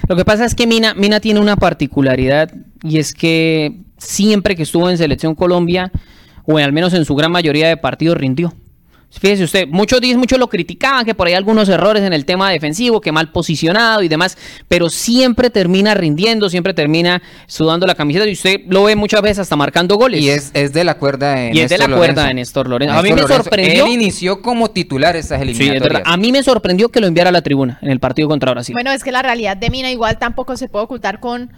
Lo 0.08 0.16
que 0.16 0.24
pasa 0.24 0.46
es 0.46 0.56
que 0.56 0.68
Mina, 0.68 0.94
Mina 0.94 1.20
tiene 1.20 1.42
una 1.42 1.58
particularidad 1.58 2.50
y 2.82 2.98
es 2.98 3.14
que 3.14 3.82
siempre 3.98 4.56
que 4.56 4.64
estuvo 4.64 4.90
en 4.90 4.98
Selección 4.98 5.36
Colombia, 5.36 5.92
o 6.46 6.58
al 6.60 6.72
menos 6.72 6.94
en 6.94 7.04
su 7.04 7.14
gran 7.14 7.34
mayoría 7.34 7.68
de 7.68 7.76
partidos, 7.76 8.18
rindió. 8.18 8.54
Fíjese 9.12 9.44
usted, 9.44 9.68
muchos 9.68 10.00
días, 10.02 10.18
muchos 10.18 10.38
lo 10.38 10.48
criticaban, 10.48 11.04
que 11.04 11.16
por 11.16 11.28
ahí 11.28 11.34
algunos 11.34 11.68
errores 11.68 12.04
en 12.04 12.14
el 12.14 12.26
tema 12.26 12.52
defensivo, 12.52 13.02
que 13.02 13.12
mal 13.12 13.32
posicionado 13.32 14.04
y 14.04 14.08
demás, 14.08 14.38
pero 14.68 14.90
siempre 14.90 15.50
termina 15.50 15.96
rindiendo, 15.96 16.50
siempre 16.50 16.76
termina 16.76 17.22
sudando 17.48 17.88
la 17.88 17.96
camiseta 17.96 18.28
y 18.28 18.34
usted 18.34 18.62
lo 18.68 18.84
ve 18.84 18.96
muchas 18.96 19.22
veces 19.22 19.40
hasta 19.40 19.56
marcando 19.56 19.96
goles. 19.96 20.22
Y 20.22 20.30
es, 20.30 20.54
de 20.54 20.84
la 20.84 20.98
cuerda 20.98 21.34
de 21.34 21.52
Y 21.54 21.60
es 21.60 21.70
de 21.70 21.80
la 21.80 21.88
cuerda 21.88 22.28
de 22.28 22.36
Néstor 22.36 22.70
Lorenzo. 22.70 22.96
a 22.96 23.02
mí 23.02 23.12
me 23.12 23.24
sorprendió. 23.24 23.88
Él 23.88 23.94
inició 23.94 24.42
como 24.42 24.70
titular 24.70 25.16
estas 25.16 25.42
eliminatorias. 25.42 25.72
Sí, 25.72 25.78
es 25.78 25.82
verdad. 25.82 26.04
A 26.06 26.16
mí 26.16 26.32
me 26.32 26.44
sorprendió 26.44 26.90
que 26.90 27.00
lo 27.00 27.08
enviara 27.08 27.30
a 27.30 27.34
la 27.34 27.42
tribuna 27.42 27.80
en 27.82 27.90
el 27.90 28.00
partido 28.00 28.28
contra 28.28 28.52
Brasil. 28.52 28.74
Bueno, 28.74 28.92
es 28.92 29.04
que 29.04 29.12
la 29.12 29.24
realidad 29.24 29.58
de 29.58 29.70
Mina 29.72 29.92
igual 29.92 30.20
tampoco 30.20 30.56
se 30.56 30.70
puede 30.70 30.86
ocultar 30.86 31.20
con 31.20 31.52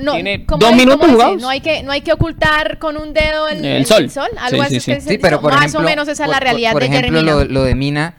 no, 0.00 0.12
Tiene 0.12 0.44
dos 0.46 0.74
minutos 0.74 1.40
No 1.40 1.48
hay, 1.48 1.60
que, 1.60 1.82
no 1.82 1.92
hay 1.92 2.02
que 2.02 2.12
ocultar 2.12 2.78
con 2.78 2.96
un 2.96 3.12
dedo 3.12 3.48
el, 3.48 3.86
sol. 3.86 4.10
Algo 4.38 4.62
así 4.62 4.80
sí, 4.80 5.18
pero 5.18 5.40
más 5.40 5.74
o 5.74 5.80
menos 5.80 6.08
esa 6.08 6.24
es 6.24 6.30
la 6.30 6.40
realidad 6.40 6.72
por, 6.72 6.84
por 6.86 6.94
ejemplo, 6.94 7.44
lo, 7.44 7.62
de 7.64 7.74
Mina, 7.74 8.14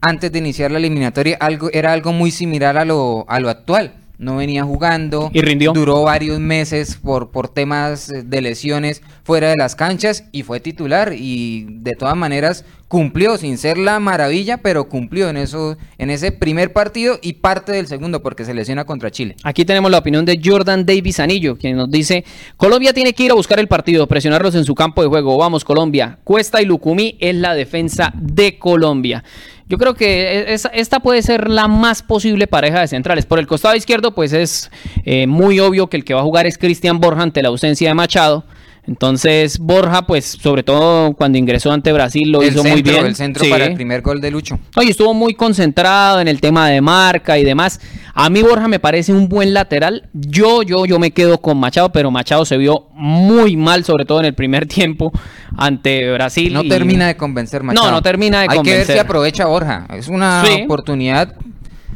antes 0.00 0.30
de 0.32 0.38
iniciar 0.38 0.70
la 0.70 0.78
eliminatoria, 0.78 1.36
algo, 1.40 1.70
era 1.72 1.92
algo 1.92 2.12
muy 2.12 2.30
similar 2.30 2.76
a 2.76 2.84
lo, 2.84 3.24
a 3.28 3.40
lo 3.40 3.48
actual 3.48 3.94
no 4.18 4.36
venía 4.36 4.64
jugando. 4.64 5.30
Y 5.32 5.40
rindió. 5.42 5.72
Duró 5.72 6.02
varios 6.02 6.40
meses 6.40 6.96
por, 6.96 7.30
por 7.30 7.48
temas 7.48 8.10
de 8.24 8.40
lesiones 8.40 9.02
fuera 9.24 9.48
de 9.48 9.56
las 9.56 9.74
canchas 9.74 10.24
y 10.32 10.42
fue 10.42 10.60
titular 10.60 11.12
y 11.16 11.66
de 11.68 11.92
todas 11.94 12.16
maneras 12.16 12.64
cumplió 12.88 13.36
sin 13.36 13.58
ser 13.58 13.78
la 13.78 13.98
maravilla, 13.98 14.58
pero 14.58 14.88
cumplió 14.88 15.28
en 15.28 15.36
eso 15.36 15.76
en 15.98 16.10
ese 16.10 16.30
primer 16.30 16.72
partido 16.72 17.18
y 17.20 17.34
parte 17.34 17.72
del 17.72 17.88
segundo 17.88 18.22
porque 18.22 18.44
se 18.44 18.54
lesiona 18.54 18.84
contra 18.84 19.10
Chile. 19.10 19.34
Aquí 19.42 19.64
tenemos 19.64 19.90
la 19.90 19.98
opinión 19.98 20.24
de 20.24 20.40
Jordan 20.42 20.86
Davis 20.86 21.18
Anillo, 21.18 21.56
quien 21.56 21.76
nos 21.76 21.90
dice, 21.90 22.24
"Colombia 22.56 22.92
tiene 22.92 23.12
que 23.12 23.24
ir 23.24 23.32
a 23.32 23.34
buscar 23.34 23.58
el 23.58 23.68
partido, 23.68 24.06
presionarlos 24.06 24.54
en 24.54 24.64
su 24.64 24.74
campo 24.74 25.02
de 25.02 25.08
juego. 25.08 25.36
Vamos 25.36 25.64
Colombia. 25.64 26.18
Cuesta 26.22 26.62
y 26.62 26.64
Lucumí 26.64 27.16
es 27.20 27.34
la 27.34 27.54
defensa 27.54 28.12
de 28.14 28.58
Colombia." 28.58 29.24
Yo 29.68 29.78
creo 29.78 29.94
que 29.94 30.54
e, 30.54 30.56
esta 30.74 31.00
puede 31.00 31.22
ser 31.22 31.48
la 31.48 31.66
más 31.66 32.02
posible 32.02 32.46
pareja 32.46 32.80
de 32.80 32.88
centrales. 32.88 33.26
Por 33.26 33.38
el 33.38 33.46
costado 33.46 33.74
izquierdo, 33.74 34.14
pues 34.14 34.32
es 34.32 34.70
eh, 35.04 35.26
muy 35.26 35.58
obvio 35.58 35.88
que 35.88 35.96
el 35.96 36.04
que 36.04 36.14
va 36.14 36.20
a 36.20 36.24
jugar 36.24 36.46
es 36.46 36.56
Cristian 36.56 37.00
Borja 37.00 37.22
ante 37.22 37.42
la 37.42 37.48
ausencia 37.48 37.88
de 37.88 37.94
Machado. 37.94 38.44
Entonces 38.86 39.58
Borja, 39.58 40.06
pues 40.06 40.24
sobre 40.24 40.62
todo 40.62 41.14
cuando 41.14 41.38
ingresó 41.38 41.72
ante 41.72 41.92
Brasil 41.92 42.30
lo 42.30 42.42
hizo 42.42 42.62
muy 42.62 42.82
bien. 42.82 43.04
El 43.04 43.16
centro 43.16 43.44
para 43.48 43.66
el 43.66 43.74
primer 43.74 44.00
gol 44.00 44.20
de 44.20 44.30
Lucho. 44.30 44.58
Oye, 44.76 44.90
estuvo 44.90 45.12
muy 45.12 45.34
concentrado 45.34 46.20
en 46.20 46.28
el 46.28 46.40
tema 46.40 46.68
de 46.68 46.80
marca 46.80 47.36
y 47.38 47.44
demás. 47.44 47.80
A 48.14 48.30
mí 48.30 48.42
Borja 48.42 48.68
me 48.68 48.78
parece 48.78 49.12
un 49.12 49.28
buen 49.28 49.54
lateral. 49.54 50.08
Yo, 50.12 50.62
yo, 50.62 50.86
yo 50.86 50.98
me 50.98 51.10
quedo 51.10 51.38
con 51.38 51.58
Machado, 51.58 51.90
pero 51.90 52.10
Machado 52.10 52.44
se 52.44 52.56
vio 52.56 52.86
muy 52.94 53.56
mal, 53.56 53.84
sobre 53.84 54.04
todo 54.04 54.20
en 54.20 54.26
el 54.26 54.34
primer 54.34 54.66
tiempo 54.68 55.12
ante 55.56 56.12
Brasil. 56.12 56.52
No 56.52 56.62
termina 56.62 57.08
de 57.08 57.16
convencer 57.16 57.62
Machado. 57.62 57.86
No, 57.86 57.92
no 57.92 58.02
termina 58.02 58.42
de 58.42 58.46
convencer. 58.48 58.72
Hay 58.72 58.80
que 58.80 58.86
ver 58.86 58.96
si 58.96 59.00
aprovecha 59.00 59.46
Borja. 59.46 59.86
Es 59.90 60.08
una 60.08 60.44
oportunidad. 60.64 61.34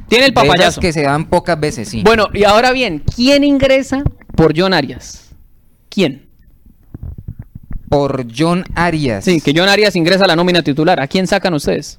Tiene 0.08 0.26
el 0.26 0.32
papayazo. 0.32 0.80
que 0.80 0.92
se 0.92 1.02
dan 1.02 1.26
pocas 1.26 1.58
veces, 1.60 1.88
sí. 1.88 2.02
Bueno, 2.04 2.26
y 2.34 2.42
ahora 2.42 2.72
bien, 2.72 3.04
¿quién 3.14 3.44
ingresa 3.44 4.02
por 4.34 4.58
John 4.58 4.74
Arias? 4.74 5.30
¿Quién? 5.88 6.29
Por 7.90 8.24
John 8.34 8.64
Arias. 8.76 9.24
Sí, 9.24 9.40
que 9.40 9.52
John 9.54 9.68
Arias 9.68 9.96
ingresa 9.96 10.24
a 10.24 10.28
la 10.28 10.36
nómina 10.36 10.62
titular. 10.62 11.00
¿A 11.00 11.08
quién 11.08 11.26
sacan 11.26 11.52
ustedes? 11.52 11.98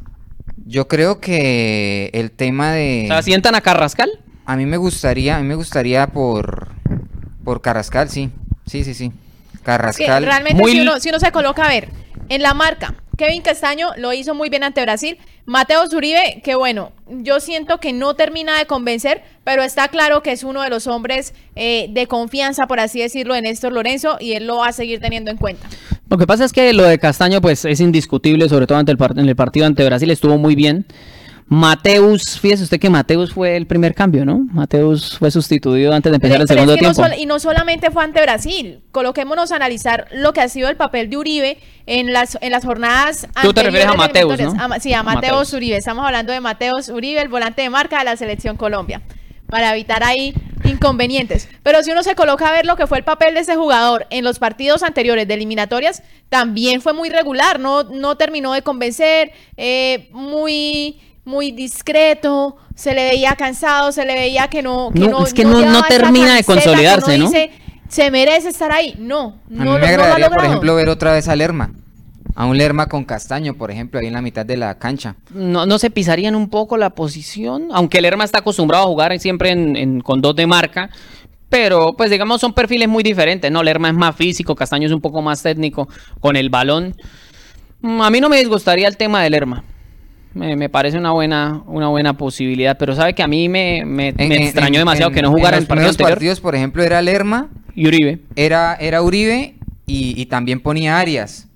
Yo 0.65 0.87
creo 0.87 1.19
que 1.19 2.09
el 2.13 2.31
tema 2.31 2.71
de... 2.71 3.03
O 3.05 3.07
sea, 3.07 3.21
¿sientan 3.21 3.55
a 3.55 3.61
Carrascal? 3.61 4.09
A 4.45 4.55
mí 4.55 4.65
me 4.65 4.77
gustaría, 4.77 5.35
a 5.35 5.41
mí 5.41 5.47
me 5.47 5.55
gustaría 5.55 6.07
por, 6.07 6.69
por 7.43 7.61
Carrascal, 7.61 8.09
sí. 8.09 8.31
Sí, 8.65 8.85
sí, 8.85 8.93
sí. 8.93 9.11
Carrascal. 9.63 10.23
realmente 10.23 10.63
si, 10.63 10.79
uno, 10.79 10.99
si 10.99 11.09
uno 11.09 11.19
se 11.19 11.31
coloca 11.31 11.65
a 11.65 11.67
ver, 11.67 11.89
en 12.29 12.41
la 12.41 12.53
marca, 12.53 12.95
Kevin 13.17 13.41
Castaño 13.41 13.89
lo 13.97 14.13
hizo 14.13 14.33
muy 14.33 14.49
bien 14.49 14.63
ante 14.63 14.81
Brasil. 14.81 15.17
Mateo 15.45 15.87
Zuribe, 15.89 16.41
que 16.43 16.55
bueno, 16.55 16.91
yo 17.07 17.39
siento 17.39 17.79
que 17.79 17.93
no 17.93 18.15
termina 18.15 18.57
de 18.57 18.65
convencer, 18.65 19.21
pero 19.43 19.63
está 19.63 19.87
claro 19.89 20.21
que 20.23 20.31
es 20.31 20.43
uno 20.43 20.61
de 20.61 20.69
los 20.69 20.87
hombres 20.87 21.33
eh, 21.55 21.87
de 21.89 22.07
confianza, 22.07 22.67
por 22.67 22.79
así 22.79 22.99
decirlo, 22.99 23.33
de 23.33 23.41
Néstor 23.41 23.73
Lorenzo, 23.73 24.17
y 24.19 24.33
él 24.33 24.47
lo 24.47 24.57
va 24.57 24.67
a 24.67 24.71
seguir 24.71 24.99
teniendo 24.99 25.31
en 25.31 25.37
cuenta. 25.37 25.67
Lo 26.09 26.17
que 26.17 26.27
pasa 26.27 26.45
es 26.45 26.53
que 26.53 26.73
lo 26.73 26.83
de 26.83 26.99
Castaño, 26.99 27.41
pues 27.41 27.65
es 27.65 27.79
indiscutible, 27.79 28.49
sobre 28.49 28.67
todo 28.67 28.77
ante 28.77 28.91
el, 28.91 28.97
en 29.17 29.27
el 29.27 29.35
partido 29.35 29.65
ante 29.65 29.85
Brasil, 29.85 30.09
estuvo 30.09 30.37
muy 30.37 30.55
bien. 30.55 30.85
Mateus, 31.53 32.39
fíjese 32.39 32.63
usted 32.63 32.79
que 32.79 32.89
Mateus 32.89 33.33
fue 33.33 33.57
el 33.57 33.67
primer 33.67 33.93
cambio, 33.93 34.23
¿no? 34.23 34.47
Mateus 34.53 35.17
fue 35.17 35.29
sustituido 35.31 35.91
antes 35.91 36.09
de 36.09 36.15
empezar 36.15 36.39
el 36.39 36.47
segundo 36.47 36.77
tiempo. 36.77 37.03
y 37.17 37.25
no 37.25 37.39
solamente 37.39 37.91
fue 37.91 38.05
ante 38.05 38.21
Brasil. 38.21 38.79
Coloquémonos 38.93 39.51
a 39.51 39.57
analizar 39.57 40.07
lo 40.13 40.31
que 40.31 40.39
ha 40.39 40.47
sido 40.47 40.69
el 40.69 40.77
papel 40.77 41.09
de 41.09 41.17
Uribe 41.17 41.57
en 41.87 42.13
las, 42.13 42.37
en 42.39 42.53
las 42.53 42.63
jornadas 42.63 43.27
Tú 43.41 43.51
te 43.51 43.63
refieres 43.63 43.89
a 43.89 43.95
Mateus, 43.95 44.39
¿no? 44.39 44.79
sí, 44.79 44.93
a 44.93 45.03
Mateus, 45.03 45.51
Uribe. 45.51 45.75
Estamos 45.75 46.05
hablando 46.05 46.31
de 46.31 46.39
Mateus 46.39 46.87
Uribe, 46.87 47.19
el 47.19 47.27
volante 47.27 47.63
de 47.63 47.69
marca 47.69 47.99
de 47.99 48.05
la 48.05 48.15
Selección 48.15 48.55
Colombia. 48.55 49.01
Para 49.47 49.73
evitar 49.73 50.05
ahí 50.05 50.33
inconvenientes. 50.63 51.49
Pero 51.63 51.83
si 51.83 51.91
uno 51.91 52.03
se 52.03 52.15
coloca 52.15 52.47
a 52.47 52.53
ver 52.53 52.65
lo 52.65 52.77
que 52.77 52.87
fue 52.87 52.99
el 52.99 53.03
papel 53.03 53.33
de 53.33 53.41
ese 53.41 53.57
jugador 53.57 54.07
en 54.09 54.23
los 54.23 54.39
partidos 54.39 54.83
anteriores 54.83 55.27
de 55.27 55.33
eliminatorias, 55.33 56.01
también 56.29 56.81
fue 56.81 56.93
muy 56.93 57.09
regular. 57.09 57.59
No, 57.59 57.83
no 57.83 58.15
terminó 58.15 58.53
de 58.53 58.61
convencer. 58.61 59.33
Eh, 59.57 60.07
muy 60.13 60.97
muy 61.23 61.51
discreto, 61.51 62.57
se 62.75 62.93
le 62.93 63.09
veía 63.09 63.35
cansado, 63.35 63.91
se 63.91 64.05
le 64.05 64.15
veía 64.15 64.47
que 64.47 64.61
no... 64.61 64.91
Que 64.93 65.07
no, 65.07 65.25
es 65.25 65.33
que 65.33 65.45
no, 65.45 65.83
termina 65.83 66.35
de 66.35 66.43
consolidarse, 66.43 67.17
¿no? 67.17 67.25
Dice, 67.25 67.51
se 67.87 68.09
merece 68.09 68.49
estar 68.49 68.71
ahí. 68.71 68.95
No, 68.97 69.37
no. 69.49 69.73
A 69.73 69.75
mí 69.75 69.81
me 69.81 69.87
agradaría, 69.87 70.29
por 70.29 70.43
ejemplo, 70.43 70.75
ver 70.75 70.89
otra 70.89 71.13
vez 71.13 71.27
a 71.27 71.35
Lerma. 71.35 71.71
A 72.33 72.45
un 72.45 72.57
Lerma 72.57 72.87
con 72.87 73.03
Castaño, 73.03 73.55
por 73.55 73.71
ejemplo, 73.71 73.99
ahí 73.99 74.07
en 74.07 74.13
la 74.13 74.21
mitad 74.21 74.45
de 74.45 74.55
la 74.55 74.79
cancha. 74.79 75.15
¿No, 75.31 75.65
no 75.65 75.77
se 75.77 75.89
pisarían 75.89 76.33
un 76.35 76.49
poco 76.49 76.77
la 76.77 76.91
posición? 76.91 77.67
Aunque 77.73 78.01
Lerma 78.01 78.23
está 78.23 78.39
acostumbrado 78.39 78.85
a 78.85 78.87
jugar 78.87 79.19
siempre 79.19 79.49
en, 79.51 79.99
con 80.01 80.21
dos 80.21 80.35
de 80.35 80.47
marca, 80.47 80.89
pero 81.49 81.93
pues 81.97 82.09
digamos 82.09 82.39
son 82.39 82.53
perfiles 82.53 82.87
muy 82.87 83.03
diferentes, 83.03 83.51
¿no? 83.51 83.61
Lerma 83.61 83.89
es 83.89 83.95
más 83.95 84.15
físico, 84.15 84.55
Castaño 84.55 84.87
es 84.87 84.93
un 84.93 85.01
poco 85.01 85.21
más 85.21 85.43
técnico 85.43 85.89
con 86.21 86.37
el 86.37 86.49
balón. 86.49 86.95
Mm, 87.81 88.01
a 88.01 88.09
mí 88.09 88.21
no 88.21 88.29
me 88.29 88.37
disgustaría 88.37 88.87
el 88.87 88.95
tema 88.95 89.21
de 89.21 89.29
Lerma. 89.29 89.65
Me, 90.33 90.69
parece 90.69 90.97
una 90.97 91.11
buena, 91.11 91.61
una 91.67 91.89
buena 91.89 92.13
posibilidad, 92.17 92.77
pero 92.77 92.95
sabe 92.95 93.13
que 93.13 93.21
a 93.21 93.27
mí 93.27 93.49
me, 93.49 93.83
me, 93.85 94.09
extrañó 94.09 94.79
demasiado 94.79 95.11
que 95.11 95.21
no 95.21 95.29
jugara 95.29 95.57
en, 95.57 95.67
los 95.67 95.97
partidos, 95.97 96.39
por 96.39 96.55
ejemplo, 96.55 96.83
era 96.83 97.01
Lerma 97.01 97.49
y 97.75 97.87
Uribe. 97.87 98.19
Era, 98.35 98.75
era 98.75 99.01
Uribe 99.01 99.55
y, 99.85 100.19
y 100.19 100.25
también 100.27 100.61
ponía 100.61 100.99
Arias. 100.99 101.49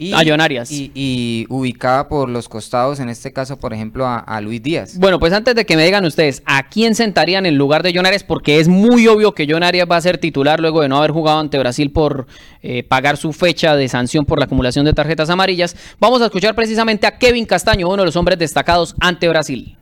Y, 0.00 0.14
a 0.14 0.22
John 0.26 0.40
Arias. 0.40 0.70
Y, 0.72 1.44
ubicaba 1.50 2.08
por 2.08 2.30
los 2.30 2.48
costados, 2.48 3.00
en 3.00 3.10
este 3.10 3.34
caso, 3.34 3.58
por 3.58 3.74
ejemplo, 3.74 4.06
a, 4.08 4.40
Luis 4.40 4.62
Díaz. 4.62 4.96
Bueno, 4.98 5.18
pues 5.18 5.34
antes 5.34 5.54
de 5.54 5.66
que 5.66 5.76
me 5.76 5.84
digan 5.84 6.06
ustedes, 6.06 6.42
¿a 6.46 6.70
quién 6.70 6.94
sentarían 6.94 7.44
en 7.44 7.58
lugar 7.58 7.82
de 7.82 7.92
John 7.94 8.06
Arias? 8.06 8.24
Porque 8.24 8.60
es 8.60 8.68
muy 8.68 9.06
obvio 9.08 9.32
que 9.32 9.46
John 9.46 9.62
Arias 9.62 9.86
va 9.90 9.96
a 9.96 10.00
ser 10.00 10.16
titular 10.16 10.58
luego 10.58 10.80
de 10.80 10.88
no 10.88 10.96
haber 10.96 11.10
jugado 11.10 11.38
ante 11.38 11.58
Brasil 11.58 11.92
por 11.92 12.26
eh, 12.62 12.82
pagar 12.82 13.18
su 13.18 13.34
fecha 13.34 13.76
de 13.76 13.88
sanción 13.88 14.24
por 14.24 14.38
la 14.38 14.46
acumulación 14.46 14.86
de 14.86 14.94
tarjetas 14.94 15.28
amarillas. 15.28 15.76
Vamos 15.98 16.22
a 16.22 16.26
escuchar 16.26 16.54
precisamente 16.54 17.06
a 17.06 17.18
Kevin 17.18 17.44
Castaño, 17.44 17.86
uno 17.88 17.98
de 17.98 18.06
los 18.06 18.16
hombres 18.16 18.38
destacados 18.38 18.94
ante 19.00 19.28
Brasil. 19.28 19.76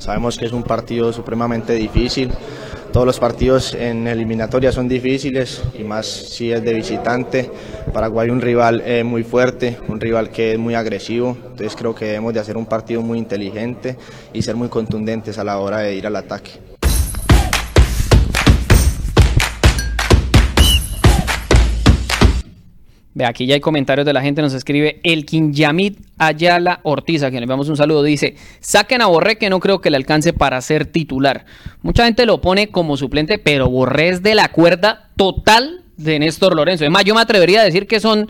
Sabemos 0.00 0.36
que 0.36 0.46
es 0.46 0.52
un 0.52 0.64
partido 0.64 1.12
supremamente 1.12 1.74
difícil 1.74 2.30
todos 2.92 3.06
los 3.06 3.18
partidos 3.20 3.74
en 3.74 4.06
eliminatoria 4.06 4.72
son 4.72 4.88
difíciles 4.88 5.62
y 5.78 5.84
más 5.84 6.06
si 6.06 6.52
es 6.52 6.62
de 6.64 6.72
visitante. 6.72 7.50
Paraguay 7.92 8.30
un 8.30 8.40
rival 8.40 8.82
eh, 8.84 9.04
muy 9.04 9.22
fuerte, 9.22 9.78
un 9.88 10.00
rival 10.00 10.30
que 10.30 10.52
es 10.52 10.58
muy 10.58 10.74
agresivo, 10.74 11.36
entonces 11.42 11.76
creo 11.76 11.94
que 11.94 12.06
debemos 12.06 12.34
de 12.34 12.40
hacer 12.40 12.56
un 12.56 12.66
partido 12.66 13.02
muy 13.02 13.18
inteligente 13.18 13.96
y 14.32 14.42
ser 14.42 14.56
muy 14.56 14.68
contundentes 14.68 15.38
a 15.38 15.44
la 15.44 15.58
hora 15.58 15.78
de 15.78 15.94
ir 15.94 16.06
al 16.06 16.16
ataque. 16.16 16.69
Ve, 23.12 23.24
aquí 23.24 23.46
ya 23.46 23.54
hay 23.54 23.60
comentarios 23.60 24.06
de 24.06 24.12
la 24.12 24.22
gente, 24.22 24.40
nos 24.40 24.54
escribe 24.54 25.00
el 25.02 25.26
Yamid 25.26 25.96
Ayala 26.16 26.80
Ortiz, 26.84 27.24
a 27.24 27.30
quien 27.30 27.40
le 27.40 27.46
damos 27.48 27.68
un 27.68 27.76
saludo, 27.76 28.04
dice, 28.04 28.36
saquen 28.60 29.02
a 29.02 29.06
Borré 29.06 29.36
que 29.36 29.50
no 29.50 29.58
creo 29.58 29.80
que 29.80 29.90
le 29.90 29.96
alcance 29.96 30.32
para 30.32 30.60
ser 30.60 30.86
titular. 30.86 31.44
Mucha 31.82 32.04
gente 32.04 32.24
lo 32.24 32.40
pone 32.40 32.68
como 32.68 32.96
suplente, 32.96 33.38
pero 33.38 33.68
Borré 33.68 34.10
es 34.10 34.22
de 34.22 34.36
la 34.36 34.48
cuerda 34.48 35.10
total 35.16 35.82
de 35.96 36.20
Néstor 36.20 36.54
Lorenzo. 36.54 36.84
Es 36.84 36.90
más, 36.90 37.04
yo 37.04 37.14
me 37.14 37.20
atrevería 37.20 37.62
a 37.62 37.64
decir 37.64 37.88
que 37.88 37.98
son 37.98 38.28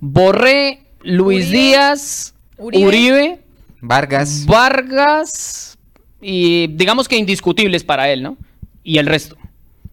Borré, 0.00 0.80
Luis 1.02 1.50
Díaz, 1.50 2.34
Uribe, 2.56 3.40
Vargas. 3.82 4.46
Vargas, 4.46 5.76
y 6.22 6.68
digamos 6.68 7.06
que 7.06 7.16
indiscutibles 7.16 7.84
para 7.84 8.08
él, 8.10 8.22
¿no? 8.22 8.38
Y 8.82 8.96
el 8.96 9.06
resto. 9.06 9.36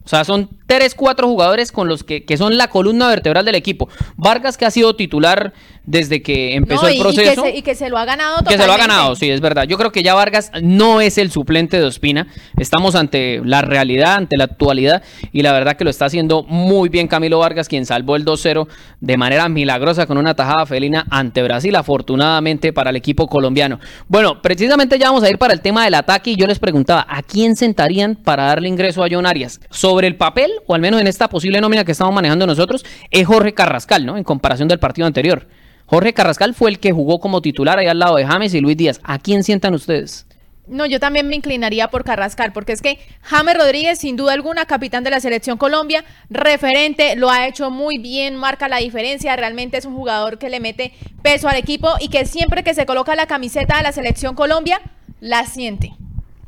O 0.09 0.15
sea, 0.17 0.23
son 0.23 0.49
tres, 0.65 0.95
cuatro 0.95 1.27
jugadores 1.27 1.71
con 1.71 1.87
los 1.87 2.03
que, 2.03 2.25
que, 2.25 2.35
son 2.35 2.57
la 2.57 2.67
columna 2.67 3.07
vertebral 3.09 3.45
del 3.45 3.53
equipo. 3.53 3.89
Vargas, 4.17 4.57
que 4.57 4.65
ha 4.65 4.71
sido 4.71 4.95
titular 4.95 5.53
desde 5.89 6.21
que 6.21 6.53
empezó 6.53 6.87
el 6.87 6.99
proceso. 6.99 7.47
Y 7.47 7.63
que, 7.63 7.73
se, 7.73 7.89
lo 7.89 7.97
ha 7.97 8.05
ganado 8.05 8.37
totalmente. 8.37 8.55
Que 8.55 8.61
se 8.61 8.67
lo 8.67 8.73
ha 8.73 8.77
ganado, 8.77 9.15
sí, 9.15 9.31
es 9.31 9.41
verdad. 9.41 9.63
Yo 9.63 9.75
creo 9.75 9.91
que 9.91 10.03
ya 10.03 10.13
Vargas 10.13 10.51
no 10.61 11.01
es 11.01 11.17
el 11.17 11.31
suplente 11.31 11.79
de 11.79 11.85
Ospina. 11.85 12.27
Estamos 12.57 12.93
ante 12.93 13.41
la 13.43 13.63
realidad, 13.63 14.13
ante 14.13 14.37
la 14.37 14.43
actualidad. 14.43 15.01
Y 15.31 15.41
la 15.41 15.51
verdad 15.51 15.77
que 15.77 15.83
lo 15.83 15.89
está 15.89 16.05
haciendo 16.05 16.43
muy 16.43 16.89
bien 16.89 17.07
Camilo 17.07 17.39
Vargas, 17.39 17.67
quien 17.67 17.87
salvó 17.87 18.15
el 18.15 18.23
2-0 18.23 18.67
de 19.01 19.17
manera 19.17 19.49
milagrosa 19.49 20.05
con 20.05 20.19
una 20.19 20.35
tajada 20.35 20.67
felina 20.67 21.07
ante 21.09 21.41
Brasil, 21.41 21.75
afortunadamente 21.75 22.71
para 22.71 22.91
el 22.91 22.95
equipo 22.95 23.27
colombiano. 23.27 23.79
Bueno, 24.07 24.43
precisamente 24.43 24.99
ya 24.99 25.07
vamos 25.07 25.23
a 25.23 25.29
ir 25.31 25.39
para 25.39 25.53
el 25.53 25.61
tema 25.61 25.85
del 25.85 25.95
ataque. 25.95 26.31
Y 26.31 26.35
yo 26.35 26.45
les 26.45 26.59
preguntaba, 26.59 27.07
¿a 27.09 27.23
quién 27.23 27.55
sentarían 27.55 28.15
para 28.15 28.43
darle 28.43 28.67
ingreso 28.67 29.03
a 29.03 29.07
John 29.09 29.25
Arias? 29.25 29.59
Sobre 29.71 30.05
el 30.05 30.17
papel, 30.17 30.51
o 30.67 30.75
al 30.75 30.81
menos 30.81 31.01
en 31.01 31.07
esta 31.07 31.29
posible 31.29 31.59
nómina 31.59 31.83
que 31.83 31.93
estamos 31.93 32.13
manejando 32.13 32.45
nosotros, 32.45 32.85
es 33.09 33.25
Jorge 33.25 33.55
Carrascal, 33.55 34.05
¿no? 34.05 34.17
En 34.17 34.23
comparación 34.23 34.67
del 34.67 34.77
partido 34.77 35.07
anterior. 35.07 35.47
Jorge 35.89 36.13
Carrascal 36.13 36.53
fue 36.53 36.69
el 36.69 36.79
que 36.79 36.91
jugó 36.91 37.19
como 37.19 37.41
titular 37.41 37.79
ahí 37.79 37.87
al 37.87 37.97
lado 37.97 38.17
de 38.17 38.25
James 38.25 38.53
y 38.53 38.61
Luis 38.61 38.77
Díaz. 38.77 38.99
¿A 39.03 39.17
quién 39.17 39.43
sientan 39.43 39.73
ustedes? 39.73 40.27
No, 40.67 40.85
yo 40.85 40.99
también 40.99 41.27
me 41.27 41.35
inclinaría 41.35 41.87
por 41.87 42.03
Carrascal, 42.03 42.53
porque 42.53 42.73
es 42.73 42.83
que 42.83 42.99
James 43.23 43.57
Rodríguez, 43.57 43.97
sin 43.97 44.15
duda 44.15 44.33
alguna, 44.33 44.67
capitán 44.67 45.03
de 45.03 45.09
la 45.09 45.19
selección 45.19 45.57
Colombia, 45.57 46.05
referente, 46.29 47.15
lo 47.15 47.31
ha 47.31 47.47
hecho 47.47 47.71
muy 47.71 47.97
bien, 47.97 48.35
marca 48.35 48.67
la 48.67 48.77
diferencia, 48.77 49.35
realmente 49.35 49.77
es 49.77 49.85
un 49.85 49.95
jugador 49.95 50.37
que 50.37 50.51
le 50.51 50.59
mete 50.59 50.93
peso 51.23 51.49
al 51.49 51.55
equipo 51.55 51.89
y 51.99 52.09
que 52.09 52.27
siempre 52.27 52.63
que 52.63 52.75
se 52.75 52.85
coloca 52.85 53.15
la 53.15 53.25
camiseta 53.25 53.77
de 53.77 53.81
la 53.81 53.91
selección 53.91 54.35
Colombia, 54.35 54.79
la 55.21 55.47
siente. 55.47 55.93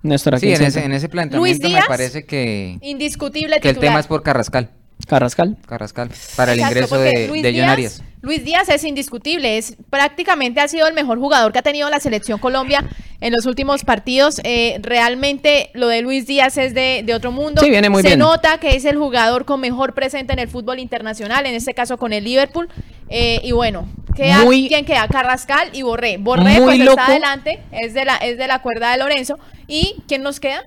sí, 0.03 0.53
en 0.53 0.61
ese, 0.61 0.85
en 0.85 0.91
ese, 0.91 1.09
planteamiento 1.09 1.67
me 1.67 1.81
parece 1.87 2.27
que, 2.27 2.77
indiscutible 2.83 3.59
que 3.59 3.69
el 3.69 3.79
tema 3.79 3.99
es 3.99 4.05
por 4.05 4.21
Carrascal. 4.21 4.69
Carrascal. 5.07 5.57
Carrascal, 5.67 6.09
para 6.35 6.53
el 6.53 6.59
ingreso 6.59 6.97
de, 6.97 7.27
Luis 7.27 7.43
de 7.43 7.63
Arias. 7.63 8.03
Luis 8.21 8.43
Díaz 8.43 8.69
es 8.69 8.83
indiscutible, 8.83 9.57
es 9.57 9.75
prácticamente 9.89 10.61
ha 10.61 10.67
sido 10.67 10.87
el 10.87 10.93
mejor 10.93 11.17
jugador 11.17 11.51
que 11.51 11.59
ha 11.59 11.63
tenido 11.63 11.89
la 11.89 11.99
selección 11.99 12.37
Colombia 12.37 12.85
en 13.19 13.33
los 13.33 13.47
últimos 13.47 13.83
partidos. 13.83 14.39
Eh, 14.43 14.79
realmente 14.83 15.71
lo 15.73 15.87
de 15.87 16.01
Luis 16.01 16.27
Díaz 16.27 16.57
es 16.57 16.75
de, 16.75 17.11
otro 17.15 17.31
mundo. 17.31 17.61
Sí, 17.61 17.69
viene 17.69 17.89
muy 17.89 18.03
Se 18.03 18.17
nota 18.17 18.59
que 18.59 18.75
es 18.75 18.85
el 18.85 18.97
jugador 18.97 19.45
con 19.45 19.59
mejor 19.59 19.93
presente 19.95 20.33
en 20.33 20.39
el 20.39 20.47
fútbol 20.49 20.77
internacional, 20.77 21.47
en 21.47 21.55
este 21.55 21.73
caso 21.73 21.97
con 21.97 22.13
el 22.13 22.23
Liverpool. 22.23 22.69
Eh, 23.09 23.41
y 23.43 23.53
bueno, 23.53 23.89
queda, 24.15 24.45
¿quién 24.45 24.85
queda? 24.85 25.07
Carrascal 25.07 25.69
y 25.73 25.81
Borré. 25.81 26.17
Borré 26.17 26.61
pues 26.61 26.79
está 26.79 27.07
adelante, 27.07 27.59
es 27.71 27.95
de, 27.95 28.05
la, 28.05 28.17
es 28.17 28.37
de 28.37 28.47
la 28.47 28.61
cuerda 28.61 28.91
de 28.91 28.97
Lorenzo. 28.99 29.39
¿Y 29.67 29.95
quién 30.07 30.21
nos 30.21 30.39
queda? 30.39 30.61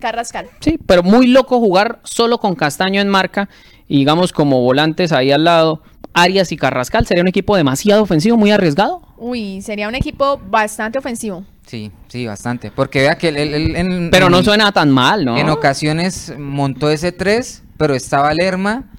Carrascal. 0.00 0.48
Sí, 0.60 0.78
pero 0.84 1.02
muy 1.02 1.28
loco 1.28 1.60
jugar 1.60 2.00
solo 2.02 2.38
con 2.38 2.54
Castaño 2.54 3.00
en 3.00 3.08
marca 3.08 3.48
y 3.86 3.98
digamos 3.98 4.32
como 4.32 4.60
volantes 4.62 5.12
ahí 5.12 5.30
al 5.30 5.44
lado. 5.44 5.82
Arias 6.12 6.50
y 6.50 6.56
Carrascal, 6.56 7.06
¿sería 7.06 7.22
un 7.22 7.28
equipo 7.28 7.56
demasiado 7.56 8.02
ofensivo, 8.02 8.36
muy 8.36 8.50
arriesgado? 8.50 9.02
Uy, 9.16 9.62
sería 9.62 9.86
un 9.86 9.94
equipo 9.94 10.40
bastante 10.48 10.98
ofensivo. 10.98 11.44
Sí, 11.66 11.92
sí, 12.08 12.26
bastante. 12.26 12.72
Porque 12.72 13.02
vea 13.02 13.16
que 13.16 13.28
él... 13.28 14.08
pero 14.10 14.28
no 14.28 14.42
suena 14.42 14.72
tan 14.72 14.90
mal, 14.90 15.24
¿no? 15.24 15.38
En 15.38 15.48
ocasiones 15.50 16.34
montó 16.36 16.90
ese 16.90 17.12
3, 17.12 17.62
pero 17.76 17.94
estaba 17.94 18.34
Lerma, 18.34 18.90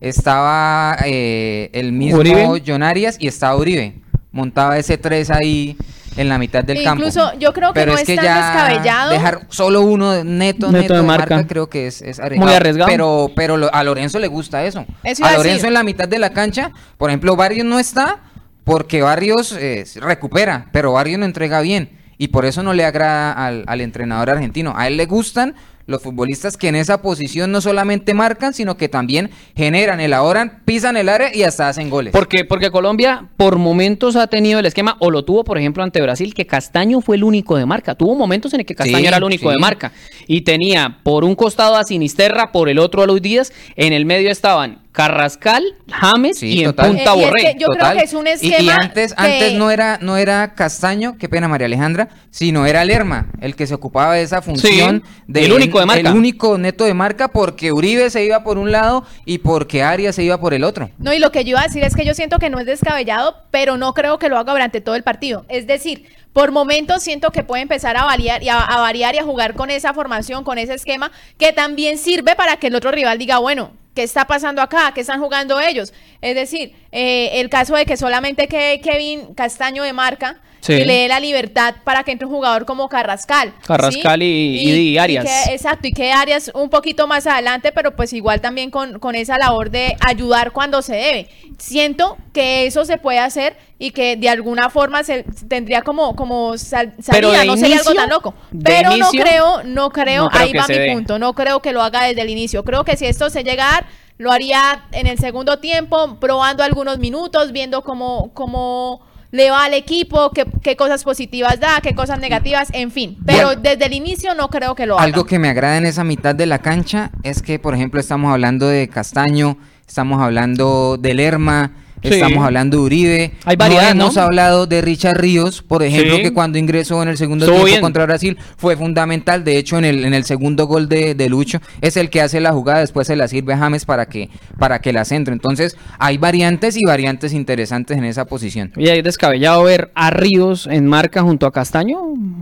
estaba 0.00 0.98
eh, 1.06 1.70
el 1.72 1.92
mismo 1.92 2.56
John 2.66 2.82
Arias 2.82 3.16
y 3.18 3.28
estaba 3.28 3.56
Uribe. 3.56 4.02
Montaba 4.30 4.76
ese 4.76 4.98
3 4.98 5.30
ahí 5.30 5.76
en 6.16 6.28
la 6.28 6.38
mitad 6.38 6.64
del 6.64 6.82
campo. 6.82 7.04
Incluso 7.04 7.32
yo 7.38 7.52
creo 7.52 7.72
que 7.72 7.86
no 7.86 7.92
es, 7.94 8.04
tan 8.04 8.16
descabellado. 8.16 9.10
Dejar 9.10 9.46
solo 9.48 9.82
uno 9.82 10.24
neto, 10.24 10.70
neto, 10.72 10.94
de, 10.94 11.02
marca. 11.02 11.46
creo 11.46 11.68
que 11.68 11.86
es, 11.86 12.02
es 12.02 12.18
arriesgado. 12.18 12.46
Muy 12.46 12.54
arriesgado. 12.54 12.90
Pero, 12.90 13.30
pero 13.34 13.70
a 13.72 13.84
Lorenzo 13.84 14.18
le 14.18 14.28
gusta 14.28 14.64
eso. 14.64 14.86
a 15.22 15.32
Lorenzo 15.32 15.66
en 15.66 15.74
la 15.74 15.82
mitad 15.82 16.08
de 16.08 16.18
la 16.18 16.30
cancha, 16.30 16.72
por 16.96 17.10
ejemplo, 17.10 17.36
Barrios 17.36 17.66
no 17.66 17.78
está 17.78 18.20
porque 18.64 19.02
Barrios 19.02 19.52
eh, 19.52 19.84
recupera, 19.96 20.66
pero 20.72 20.92
Barrios 20.92 21.18
no 21.18 21.26
entrega 21.26 21.60
bien. 21.60 21.90
y 22.20 22.28
por 22.28 22.44
eso 22.44 22.62
no 22.64 22.72
le 22.74 22.84
agrada 22.84 23.32
al, 23.32 23.64
al 23.66 23.80
entrenador 23.80 24.30
argentino. 24.30 24.74
A 24.76 24.88
él 24.88 24.96
le 24.96 25.06
gustan 25.06 25.54
los 25.88 26.02
futbolistas 26.02 26.58
que 26.58 26.68
en 26.68 26.76
esa 26.76 27.00
posición 27.00 27.50
no 27.50 27.62
solamente 27.62 28.12
marcan, 28.12 28.52
sino 28.52 28.76
que 28.76 28.90
también 28.90 29.30
generan, 29.56 30.00
elaboran, 30.00 30.60
pisan 30.66 30.98
el 30.98 31.08
área 31.08 31.34
y 31.34 31.44
hasta 31.44 31.66
hacen 31.66 31.88
goles. 31.88 32.12
Porque, 32.12 32.44
porque 32.44 32.70
Colombia 32.70 33.30
por 33.38 33.56
momentos 33.56 34.14
ha 34.14 34.26
tenido 34.26 34.60
el 34.60 34.66
esquema, 34.66 34.96
o 35.00 35.10
lo 35.10 35.24
tuvo, 35.24 35.44
por 35.44 35.56
ejemplo, 35.56 35.82
ante 35.82 36.02
Brasil, 36.02 36.34
que 36.34 36.46
Castaño 36.46 37.00
fue 37.00 37.16
el 37.16 37.24
único 37.24 37.56
de 37.56 37.64
marca. 37.64 37.94
Tuvo 37.94 38.14
momentos 38.14 38.52
en 38.52 38.60
el 38.60 38.66
que 38.66 38.74
Castaño 38.74 39.08
era 39.08 39.16
el 39.16 39.24
único 39.24 39.50
de 39.50 39.56
marca. 39.56 39.92
Y 40.26 40.42
tenía 40.42 40.98
por 41.02 41.24
un 41.24 41.34
costado 41.34 41.76
a 41.76 41.84
Sinisterra, 41.84 42.52
por 42.52 42.68
el 42.68 42.78
otro 42.78 43.02
a 43.02 43.06
Luis 43.06 43.22
Díaz, 43.22 43.52
en 43.74 43.94
el 43.94 44.04
medio 44.04 44.30
estaban 44.30 44.80
Carrascal, 44.98 45.62
James 45.86 46.42
y 46.42 46.64
en 46.64 46.72
Punta 46.72 47.14
eh, 47.14 47.24
Borré. 47.24 47.56
yo 47.56 47.68
creo 47.68 47.92
que 47.92 48.02
es 48.02 48.14
un 48.14 48.26
esquema. 48.26 48.58
Y, 48.60 48.68
antes, 48.68 49.14
antes 49.16 49.54
no 49.54 49.70
era, 49.70 50.00
no 50.02 50.16
era 50.16 50.54
Castaño, 50.54 51.16
qué 51.18 51.28
pena 51.28 51.46
María 51.46 51.66
Alejandra, 51.66 52.08
sino 52.32 52.66
era 52.66 52.84
Lerma, 52.84 53.28
el 53.40 53.54
que 53.54 53.68
se 53.68 53.74
ocupaba 53.74 54.14
de 54.14 54.22
esa 54.22 54.42
función 54.42 55.04
de 55.28 55.44
el 55.44 55.52
único 55.52 55.78
de 55.78 55.86
marca. 55.86 56.10
El 56.10 56.16
único 56.16 56.58
neto 56.58 56.84
de 56.84 56.94
marca 56.94 57.28
porque 57.28 57.70
Uribe 57.70 58.10
se 58.10 58.24
iba 58.24 58.42
por 58.42 58.58
un 58.58 58.72
lado 58.72 59.04
y 59.24 59.38
porque 59.38 59.84
Arias 59.84 60.16
se 60.16 60.24
iba 60.24 60.40
por 60.40 60.52
el 60.52 60.64
otro. 60.64 60.90
No, 60.98 61.12
y 61.12 61.20
lo 61.20 61.30
que 61.30 61.44
yo 61.44 61.50
iba 61.50 61.60
a 61.60 61.68
decir 61.68 61.84
es 61.84 61.94
que 61.94 62.04
yo 62.04 62.12
siento 62.12 62.40
que 62.40 62.50
no 62.50 62.58
es 62.58 62.66
descabellado, 62.66 63.36
pero 63.52 63.76
no 63.76 63.94
creo 63.94 64.18
que 64.18 64.28
lo 64.28 64.36
haga 64.36 64.50
durante 64.50 64.80
todo 64.80 64.96
el 64.96 65.04
partido. 65.04 65.46
Es 65.48 65.68
decir, 65.68 66.06
por 66.32 66.50
momentos 66.50 67.04
siento 67.04 67.30
que 67.30 67.44
puede 67.44 67.62
empezar 67.62 67.96
a 67.96 68.04
variar 68.04 68.42
y 68.42 68.48
a, 68.48 68.66
variar 68.66 69.14
y 69.14 69.18
a 69.18 69.24
jugar 69.24 69.54
con 69.54 69.70
esa 69.70 69.94
formación, 69.94 70.42
con 70.42 70.58
ese 70.58 70.74
esquema, 70.74 71.12
que 71.38 71.52
también 71.52 71.98
sirve 71.98 72.34
para 72.34 72.56
que 72.56 72.66
el 72.66 72.74
otro 72.74 72.90
rival 72.90 73.16
diga, 73.18 73.38
bueno, 73.38 73.72
¿Qué 73.98 74.04
está 74.04 74.28
pasando 74.28 74.62
acá? 74.62 74.92
¿Qué 74.94 75.00
están 75.00 75.18
jugando 75.18 75.58
ellos? 75.58 75.92
Es 76.20 76.36
decir, 76.36 76.72
eh, 76.92 77.40
el 77.40 77.50
caso 77.50 77.74
de 77.74 77.84
que 77.84 77.96
solamente 77.96 78.46
que 78.46 78.80
Kevin 78.80 79.34
Castaño 79.34 79.82
de 79.82 79.92
marca 79.92 80.40
le 80.66 80.84
dé 80.84 81.08
la 81.08 81.20
libertad 81.20 81.76
para 81.84 82.02
que 82.04 82.12
entre 82.12 82.26
un 82.26 82.32
jugador 82.32 82.64
como 82.64 82.88
Carrascal. 82.88 83.52
Carrascal 83.66 84.22
y, 84.22 84.98
Arias. 84.98 85.48
exacto, 85.48 85.88
y 85.88 85.92
que 85.92 86.12
Arias 86.12 86.50
un 86.54 86.70
poquito 86.70 87.06
más 87.06 87.26
adelante, 87.26 87.72
pero 87.72 87.94
pues 87.94 88.12
igual 88.12 88.40
también 88.40 88.70
con, 88.70 88.98
con 88.98 89.14
esa 89.14 89.38
labor 89.38 89.70
de 89.70 89.96
ayudar 90.00 90.52
cuando 90.52 90.82
se 90.82 90.96
debe. 90.96 91.28
Siento 91.58 92.16
que 92.32 92.66
eso 92.66 92.84
se 92.84 92.98
puede 92.98 93.18
hacer 93.18 93.56
y 93.78 93.92
que 93.92 94.16
de 94.16 94.28
alguna 94.28 94.70
forma 94.70 95.04
se 95.04 95.24
tendría 95.48 95.82
como, 95.82 96.16
como 96.16 96.58
salida, 96.58 97.44
no 97.44 97.56
sería 97.56 97.78
algo 97.78 97.94
tan 97.94 98.10
loco. 98.10 98.34
Pero 98.64 98.96
no 98.96 99.10
creo, 99.10 99.62
no 99.64 99.90
creo, 99.90 100.28
ahí 100.32 100.52
va 100.52 100.66
mi 100.68 100.92
punto, 100.92 101.18
no 101.18 101.32
creo 101.34 101.60
que 101.60 101.72
lo 101.72 101.82
haga 101.82 102.04
desde 102.04 102.22
el 102.22 102.30
inicio. 102.30 102.64
Creo 102.64 102.84
que 102.84 102.96
si 102.96 103.06
esto 103.06 103.30
se 103.30 103.44
llega 103.44 103.68
a 103.68 103.72
dar, 103.72 103.86
lo 104.18 104.32
haría 104.32 104.86
en 104.90 105.06
el 105.06 105.18
segundo 105.18 105.60
tiempo, 105.60 106.18
probando 106.20 106.64
algunos 106.64 106.98
minutos, 106.98 107.52
viendo 107.52 107.82
cómo, 107.82 108.32
cómo 108.34 109.00
le 109.30 109.50
va 109.50 109.64
al 109.64 109.74
equipo, 109.74 110.30
qué, 110.30 110.46
qué, 110.62 110.76
cosas 110.76 111.04
positivas 111.04 111.60
da, 111.60 111.80
qué 111.82 111.94
cosas 111.94 112.18
negativas, 112.18 112.68
en 112.72 112.90
fin. 112.90 113.18
Pero 113.26 113.56
desde 113.56 113.86
el 113.86 113.92
inicio 113.92 114.34
no 114.34 114.48
creo 114.48 114.74
que 114.74 114.86
lo 114.86 114.94
haga. 114.94 115.04
Algo 115.04 115.24
que 115.26 115.38
me 115.38 115.48
agrada 115.48 115.76
en 115.76 115.86
esa 115.86 116.04
mitad 116.04 116.34
de 116.34 116.46
la 116.46 116.60
cancha 116.60 117.10
es 117.22 117.42
que, 117.42 117.58
por 117.58 117.74
ejemplo, 117.74 118.00
estamos 118.00 118.32
hablando 118.32 118.68
de 118.68 118.88
Castaño, 118.88 119.58
estamos 119.86 120.22
hablando 120.22 120.96
de 120.98 121.14
Lerma, 121.14 121.72
Estamos 122.02 122.44
hablando 122.44 122.78
de 122.78 122.82
Uribe. 122.82 123.32
Hay 123.44 123.56
variedad, 123.56 123.94
no 123.94 124.04
hemos 124.04 124.16
hablado 124.16 124.66
de 124.66 124.80
Richard 124.80 125.18
Ríos, 125.18 125.62
por 125.62 125.82
ejemplo, 125.82 126.16
que 126.16 126.32
cuando 126.32 126.58
ingresó 126.58 127.02
en 127.02 127.08
el 127.08 127.16
segundo 127.16 127.46
tiempo 127.46 127.80
contra 127.80 128.06
Brasil 128.06 128.38
fue 128.56 128.76
fundamental. 128.76 129.44
De 129.44 129.58
hecho, 129.58 129.78
en 129.78 129.84
el, 129.84 130.04
en 130.04 130.14
el 130.14 130.24
segundo 130.24 130.66
gol 130.66 130.88
de, 130.88 131.28
Lucho 131.28 131.60
es 131.82 131.96
el 131.96 132.08
que 132.08 132.22
hace 132.22 132.40
la 132.40 132.52
jugada, 132.52 132.80
después 132.80 133.06
se 133.06 133.16
la 133.16 133.28
sirve 133.28 133.52
a 133.52 133.58
James 133.58 133.84
para 133.84 134.06
que, 134.06 134.30
para 134.58 134.78
que 134.80 134.92
la 134.92 135.04
centre. 135.04 135.32
Entonces, 135.34 135.76
hay 135.98 136.16
variantes 136.16 136.76
y 136.76 136.84
variantes 136.84 137.32
interesantes 137.32 137.98
en 137.98 138.04
esa 138.04 138.24
posición. 138.24 138.72
¿Y 138.76 138.88
hay 138.88 139.02
descabellado 139.02 139.62
ver 139.64 139.90
a 139.94 140.10
Ríos 140.10 140.66
en 140.66 140.86
marca 140.86 141.22
junto 141.22 141.46
a 141.46 141.52
Castaño? 141.52 142.00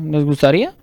¿Les 0.09 0.25
gustaría? 0.25 0.75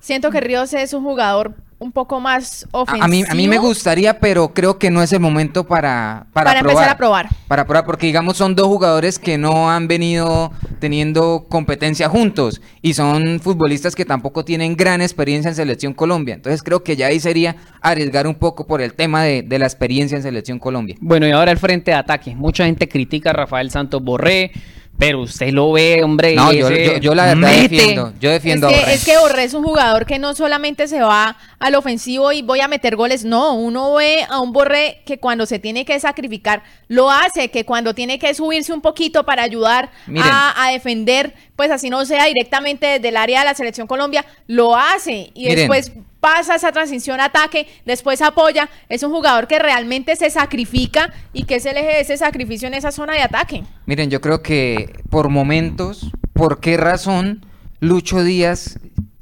Siento 0.00 0.30
que 0.30 0.40
Ríos 0.40 0.72
es 0.74 0.92
un 0.92 1.02
jugador 1.02 1.54
un 1.78 1.92
poco 1.92 2.20
más 2.20 2.66
ofensivo. 2.70 3.04
A, 3.04 3.08
mí, 3.08 3.24
a 3.28 3.34
mí 3.34 3.48
me 3.48 3.58
gustaría, 3.58 4.18
pero 4.18 4.54
creo 4.54 4.78
que 4.78 4.90
no 4.90 5.02
es 5.02 5.12
el 5.12 5.20
momento 5.20 5.64
para, 5.64 6.26
para, 6.32 6.58
empezar 6.58 6.88
a 6.88 6.96
probar. 6.96 7.28
Para 7.48 7.66
probar, 7.66 7.84
porque 7.84 8.06
digamos 8.06 8.36
son 8.36 8.54
dos 8.54 8.66
jugadores 8.66 9.18
que 9.18 9.38
no 9.38 9.70
han 9.70 9.88
venido 9.88 10.52
teniendo 10.78 11.46
competencia 11.48 12.08
juntos 12.08 12.60
y 12.82 12.94
son 12.94 13.40
futbolistas 13.40 13.94
que 13.94 14.04
tampoco 14.04 14.44
tienen 14.44 14.76
gran 14.76 15.02
experiencia 15.02 15.48
en 15.48 15.54
Selección 15.54 15.94
Colombia. 15.94 16.34
Entonces 16.34 16.62
creo 16.62 16.82
que 16.82 16.96
ya 16.96 17.08
ahí 17.08 17.20
sería 17.20 17.56
arriesgar 17.80 18.26
un 18.26 18.34
poco 18.34 18.66
por 18.66 18.80
el 18.80 18.94
tema 18.94 19.22
de, 19.22 19.42
de 19.42 19.58
la 19.58 19.66
experiencia 19.66 20.16
en 20.16 20.22
Selección 20.22 20.58
Colombia. 20.58 20.96
Bueno, 21.00 21.26
y 21.26 21.32
ahora 21.32 21.52
el 21.52 21.58
frente 21.58 21.90
de 21.90 21.96
ataque. 21.96 22.34
Mucha 22.34 22.64
gente 22.64 22.88
critica 22.88 23.30
a 23.30 23.32
Rafael 23.32 23.70
Santos 23.70 24.02
Borré 24.02 24.52
pero 24.96 25.22
usted 25.22 25.50
lo 25.50 25.72
ve, 25.72 26.02
hombre. 26.04 26.36
No, 26.36 26.52
yo, 26.52 27.14
la 27.14 27.34
verdad 27.34 27.50
defiendo. 27.50 28.12
Yo 28.20 28.30
defiendo 28.30 28.68
es 28.68 28.84
que, 28.84 28.94
Es 28.94 29.04
que 29.04 29.18
Borré 29.18 29.44
es 29.44 29.54
un 29.54 29.64
jugador 29.64 30.06
que 30.06 30.18
no 30.18 30.34
solamente 30.34 30.86
se 30.86 31.00
va 31.00 31.36
al 31.58 31.74
ofensivo 31.74 32.30
y 32.30 32.42
voy 32.42 32.60
a 32.60 32.68
meter 32.68 32.94
goles. 32.94 33.24
No, 33.24 33.54
uno 33.54 33.94
ve 33.94 34.24
a 34.28 34.38
un 34.38 34.52
Borré 34.52 35.02
que 35.04 35.18
cuando 35.18 35.46
se 35.46 35.58
tiene 35.58 35.84
que 35.84 35.98
sacrificar 35.98 36.62
lo 36.86 37.10
hace, 37.10 37.50
que 37.50 37.64
cuando 37.64 37.94
tiene 37.94 38.18
que 38.18 38.32
subirse 38.34 38.72
un 38.72 38.80
poquito 38.80 39.24
para 39.24 39.42
ayudar 39.42 39.90
a, 40.16 40.70
defender, 40.72 41.34
pues 41.56 41.70
así 41.70 41.90
no 41.90 42.04
sea 42.04 42.26
directamente 42.26 42.86
desde 42.86 43.08
el 43.08 43.16
área 43.16 43.40
de 43.40 43.46
la 43.46 43.54
selección 43.54 43.86
Colombia, 43.86 44.24
lo 44.46 44.76
hace 44.76 45.30
y 45.34 45.52
después 45.54 45.92
pasa 46.24 46.54
esa 46.54 46.72
transición 46.72 47.20
ataque, 47.20 47.66
después 47.84 48.22
apoya, 48.22 48.70
es 48.88 49.02
un 49.02 49.10
jugador 49.10 49.46
que 49.46 49.58
realmente 49.58 50.16
se 50.16 50.30
sacrifica 50.30 51.12
y 51.34 51.44
que 51.44 51.56
es 51.56 51.66
el 51.66 51.76
eje 51.76 51.88
de 51.88 52.00
ese 52.00 52.16
sacrificio 52.16 52.66
en 52.66 52.72
esa 52.72 52.92
zona 52.92 53.12
de 53.12 53.20
ataque. 53.20 53.62
Miren, 53.84 54.08
yo 54.08 54.22
creo 54.22 54.40
que 54.40 54.90
por 55.10 55.28
momentos, 55.28 56.10
¿por 56.32 56.60
qué 56.60 56.78
razón 56.78 57.44
Lucho 57.78 58.24
Díaz 58.24 58.78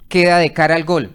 queda 0.07 0.39
de 0.39 0.53
cara 0.53 0.77
al 0.77 0.85
gol? 0.85 1.11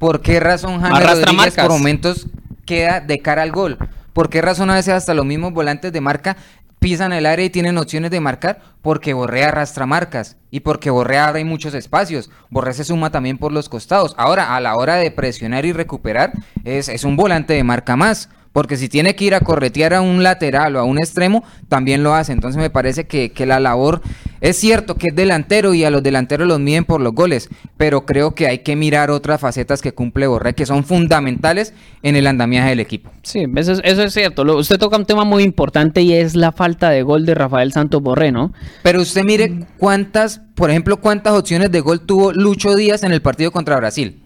¿Por 0.00 0.22
qué 0.22 0.40
razón 0.40 0.80
James 0.80 1.08
Rodríguez 1.08 1.54
por 1.54 1.68
momentos 1.70 2.26
queda 2.66 2.98
de 2.98 3.20
cara 3.20 3.42
al 3.42 3.52
gol? 3.52 3.78
¿Por 4.12 4.28
qué 4.28 4.42
razón 4.42 4.70
a 4.70 4.74
veces 4.74 4.94
hasta 4.94 5.14
los 5.14 5.24
mismos 5.24 5.52
volantes 5.52 5.92
de 5.92 6.00
marca 6.00 6.36
pisan 6.82 7.12
el 7.12 7.26
área 7.26 7.46
y 7.46 7.50
tienen 7.50 7.78
opciones 7.78 8.10
de 8.10 8.20
marcar 8.20 8.60
porque 8.82 9.14
Borré 9.14 9.44
arrastra 9.44 9.86
marcas 9.86 10.36
y 10.50 10.60
porque 10.60 10.90
Borré 10.90 11.16
abre 11.16 11.44
muchos 11.44 11.74
espacios. 11.74 12.28
Borré 12.50 12.74
se 12.74 12.84
suma 12.84 13.10
también 13.10 13.38
por 13.38 13.52
los 13.52 13.68
costados. 13.68 14.14
Ahora, 14.18 14.56
a 14.56 14.60
la 14.60 14.76
hora 14.76 14.96
de 14.96 15.12
presionar 15.12 15.64
y 15.64 15.72
recuperar, 15.72 16.32
es, 16.64 16.88
es 16.88 17.04
un 17.04 17.16
volante 17.16 17.54
de 17.54 17.62
marca 17.62 17.96
más. 17.96 18.28
Porque 18.52 18.76
si 18.76 18.88
tiene 18.88 19.16
que 19.16 19.24
ir 19.24 19.34
a 19.34 19.40
corretear 19.40 19.94
a 19.94 20.02
un 20.02 20.22
lateral 20.22 20.76
o 20.76 20.80
a 20.80 20.84
un 20.84 20.98
extremo, 20.98 21.42
también 21.68 22.02
lo 22.02 22.14
hace. 22.14 22.32
Entonces 22.32 22.60
me 22.60 22.70
parece 22.70 23.06
que, 23.06 23.32
que, 23.32 23.46
la 23.46 23.60
labor 23.60 24.02
es 24.40 24.56
cierto 24.56 24.96
que 24.96 25.08
es 25.08 25.14
delantero 25.14 25.72
y 25.72 25.84
a 25.84 25.90
los 25.90 26.02
delanteros 26.02 26.46
los 26.46 26.60
miden 26.60 26.84
por 26.84 27.00
los 27.00 27.14
goles, 27.14 27.48
pero 27.76 28.04
creo 28.04 28.34
que 28.34 28.46
hay 28.46 28.58
que 28.58 28.76
mirar 28.76 29.10
otras 29.10 29.40
facetas 29.40 29.80
que 29.80 29.92
cumple 29.92 30.26
Borré 30.26 30.54
que 30.54 30.66
son 30.66 30.84
fundamentales 30.84 31.72
en 32.02 32.16
el 32.16 32.26
andamiaje 32.26 32.70
del 32.70 32.80
equipo. 32.80 33.10
Sí, 33.22 33.44
eso 33.54 33.72
es, 33.82 34.12
cierto. 34.12 34.42
Usted 34.56 34.78
toca 34.78 34.96
un 34.96 35.06
tema 35.06 35.24
muy 35.24 35.42
importante 35.42 36.02
y 36.02 36.12
es 36.12 36.34
la 36.34 36.52
falta 36.52 36.90
de 36.90 37.02
gol 37.02 37.24
de 37.24 37.34
Rafael 37.34 37.72
Santos 37.72 38.02
Borré, 38.02 38.32
¿no? 38.32 38.52
Pero 38.82 39.00
usted 39.00 39.22
mire 39.24 39.64
cuántas, 39.78 40.40
por 40.54 40.70
ejemplo, 40.70 40.98
cuántas 40.98 41.32
opciones 41.34 41.70
de 41.70 41.80
gol 41.80 42.00
tuvo 42.00 42.32
Lucho 42.32 42.74
Díaz 42.74 43.02
en 43.02 43.12
el 43.12 43.22
partido 43.22 43.50
contra 43.50 43.76
Brasil. 43.76 44.20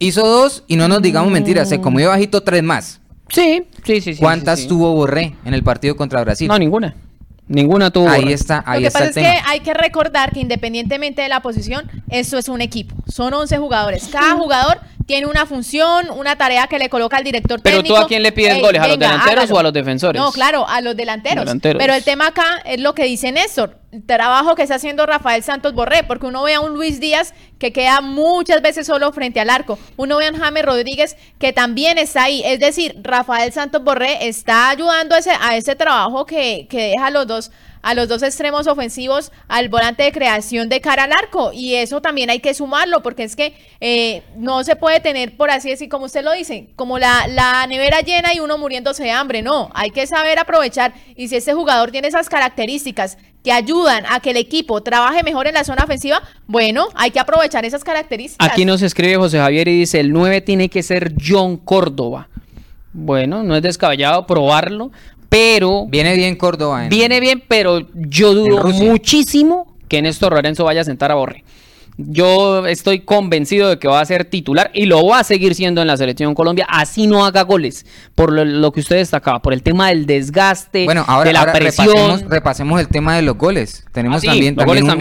Hizo 0.00 0.26
dos 0.26 0.64
y 0.66 0.76
no 0.76 0.88
nos 0.88 1.02
digamos 1.02 1.30
mentiras, 1.32 1.68
se 1.68 1.80
comió 1.80 2.08
bajito 2.08 2.42
tres 2.42 2.62
más. 2.62 3.00
Sí, 3.28 3.64
sí, 3.84 4.00
sí. 4.00 4.16
¿Cuántas 4.16 4.66
tuvo 4.66 4.94
Borré 4.94 5.34
en 5.44 5.54
el 5.54 5.62
partido 5.62 5.96
contra 5.96 6.22
Brasil? 6.22 6.48
No, 6.48 6.58
ninguna. 6.58 6.94
Ninguna 7.48 7.90
tuvo. 7.90 8.08
Ahí 8.08 8.32
está, 8.32 8.62
ahí 8.66 8.82
Lo 8.82 8.88
que 8.88 8.92
pasa 8.92 9.06
es 9.06 9.14
que 9.14 9.40
hay 9.46 9.60
que 9.60 9.72
recordar 9.72 10.32
que 10.32 10.40
independientemente 10.40 11.22
de 11.22 11.28
la 11.28 11.40
posición, 11.40 11.90
esto 12.10 12.36
es 12.36 12.48
un 12.48 12.60
equipo. 12.60 12.94
Son 13.06 13.32
11 13.32 13.56
jugadores. 13.58 14.08
Cada 14.08 14.34
jugador 14.34 14.78
tiene 15.08 15.26
una 15.26 15.46
función, 15.46 16.10
una 16.10 16.36
tarea 16.36 16.66
que 16.66 16.78
le 16.78 16.90
coloca 16.90 17.16
el 17.16 17.24
director 17.24 17.62
Pero 17.62 17.78
técnico. 17.78 17.94
Pero 17.94 18.02
tú 18.02 18.04
a 18.04 18.08
quién 18.08 18.22
le 18.22 18.30
pides 18.30 18.60
goles, 18.60 18.82
a 18.82 18.88
los 18.88 18.98
delanteros 18.98 19.50
o 19.50 19.58
a 19.58 19.62
los 19.62 19.72
defensores? 19.72 20.20
No, 20.20 20.30
claro, 20.32 20.68
a 20.68 20.82
los 20.82 20.94
delanteros. 20.94 21.50
Pero 21.62 21.94
el 21.94 22.04
tema 22.04 22.26
acá 22.26 22.60
es 22.66 22.78
lo 22.78 22.94
que 22.94 23.04
dice 23.04 23.32
Néstor, 23.32 23.78
el 23.90 24.04
trabajo 24.04 24.54
que 24.54 24.64
está 24.64 24.74
haciendo 24.74 25.06
Rafael 25.06 25.42
Santos 25.42 25.72
Borré, 25.72 26.04
porque 26.04 26.26
uno 26.26 26.42
ve 26.42 26.52
a 26.52 26.60
un 26.60 26.74
Luis 26.74 27.00
Díaz 27.00 27.32
que 27.58 27.72
queda 27.72 28.02
muchas 28.02 28.60
veces 28.60 28.86
solo 28.86 29.10
frente 29.12 29.40
al 29.40 29.48
arco. 29.48 29.78
Uno 29.96 30.18
ve 30.18 30.26
a 30.26 30.30
un 30.30 30.36
James 30.36 30.62
Rodríguez 30.62 31.16
que 31.38 31.54
también 31.54 31.96
está 31.96 32.24
ahí. 32.24 32.42
Es 32.44 32.60
decir, 32.60 32.94
Rafael 33.02 33.50
Santos 33.50 33.82
Borré 33.82 34.28
está 34.28 34.68
ayudando 34.68 35.14
a 35.14 35.18
ese, 35.20 35.30
a 35.40 35.56
ese 35.56 35.74
trabajo 35.74 36.26
que, 36.26 36.66
que 36.68 36.88
deja 36.88 37.06
a 37.06 37.10
los 37.10 37.26
dos 37.26 37.50
a 37.82 37.94
los 37.94 38.08
dos 38.08 38.22
extremos 38.22 38.66
ofensivos 38.66 39.32
al 39.48 39.68
volante 39.68 40.02
de 40.02 40.12
creación 40.12 40.68
de 40.68 40.80
cara 40.80 41.04
al 41.04 41.12
arco. 41.12 41.52
Y 41.52 41.74
eso 41.74 42.00
también 42.00 42.30
hay 42.30 42.40
que 42.40 42.54
sumarlo, 42.54 43.02
porque 43.02 43.24
es 43.24 43.36
que 43.36 43.54
eh, 43.80 44.22
no 44.36 44.64
se 44.64 44.76
puede 44.76 45.00
tener, 45.00 45.36
por 45.36 45.50
así 45.50 45.70
decir, 45.70 45.88
como 45.88 46.06
usted 46.06 46.24
lo 46.24 46.32
dice, 46.32 46.68
como 46.76 46.98
la, 46.98 47.26
la 47.28 47.66
nevera 47.66 48.00
llena 48.00 48.34
y 48.34 48.40
uno 48.40 48.58
muriéndose 48.58 49.04
de 49.04 49.10
hambre. 49.10 49.42
No, 49.42 49.70
hay 49.74 49.90
que 49.90 50.06
saber 50.06 50.38
aprovechar. 50.38 50.94
Y 51.16 51.28
si 51.28 51.36
este 51.36 51.54
jugador 51.54 51.90
tiene 51.90 52.08
esas 52.08 52.28
características 52.28 53.18
que 53.42 53.52
ayudan 53.52 54.04
a 54.10 54.20
que 54.20 54.30
el 54.30 54.36
equipo 54.36 54.82
trabaje 54.82 55.22
mejor 55.22 55.46
en 55.46 55.54
la 55.54 55.64
zona 55.64 55.84
ofensiva, 55.84 56.22
bueno, 56.46 56.88
hay 56.94 57.10
que 57.10 57.20
aprovechar 57.20 57.64
esas 57.64 57.84
características. 57.84 58.46
Aquí 58.46 58.64
nos 58.64 58.82
escribe 58.82 59.16
José 59.16 59.38
Javier 59.38 59.68
y 59.68 59.80
dice, 59.80 60.00
el 60.00 60.12
9 60.12 60.40
tiene 60.40 60.68
que 60.68 60.82
ser 60.82 61.14
John 61.24 61.56
Córdoba. 61.56 62.28
Bueno, 62.92 63.42
no 63.44 63.54
es 63.54 63.62
descabellado 63.62 64.26
probarlo, 64.26 64.90
pero... 65.28 65.86
Viene 65.86 66.14
bien 66.16 66.36
Córdoba. 66.36 66.86
Viene 66.88 67.20
bien, 67.20 67.42
pero 67.46 67.86
yo 67.94 68.34
dudo 68.34 68.64
muchísimo 68.68 69.76
que 69.88 70.02
Néstor 70.02 70.32
Lorenzo 70.32 70.64
vaya 70.64 70.82
a 70.82 70.84
sentar 70.84 71.10
a 71.10 71.14
Borre. 71.14 71.44
Yo 72.00 72.64
estoy 72.66 73.00
convencido 73.00 73.68
de 73.68 73.80
que 73.80 73.88
va 73.88 74.00
a 74.00 74.04
ser 74.04 74.24
titular 74.24 74.70
y 74.72 74.86
lo 74.86 75.04
va 75.04 75.18
a 75.18 75.24
seguir 75.24 75.56
siendo 75.56 75.80
en 75.82 75.88
la 75.88 75.96
selección 75.96 76.32
Colombia, 76.32 76.64
así 76.70 77.08
no 77.08 77.26
haga 77.26 77.42
goles, 77.42 77.86
por 78.14 78.32
lo, 78.32 78.70
que 78.70 78.78
usted 78.78 78.96
destacaba, 78.98 79.42
por 79.42 79.52
el 79.52 79.64
tema 79.64 79.88
del 79.88 80.06
desgaste, 80.06 80.84
bueno, 80.84 81.04
ahora, 81.08 81.26
de 81.26 81.32
la 81.32 81.52
presión. 81.52 82.30
Repasemos, 82.30 82.80
el 82.80 82.86
tema 82.86 83.16
de 83.16 83.22
los 83.22 83.36
goles. 83.36 83.84
Tenemos 83.90 84.22
ah, 84.22 84.28
también, 84.28 84.56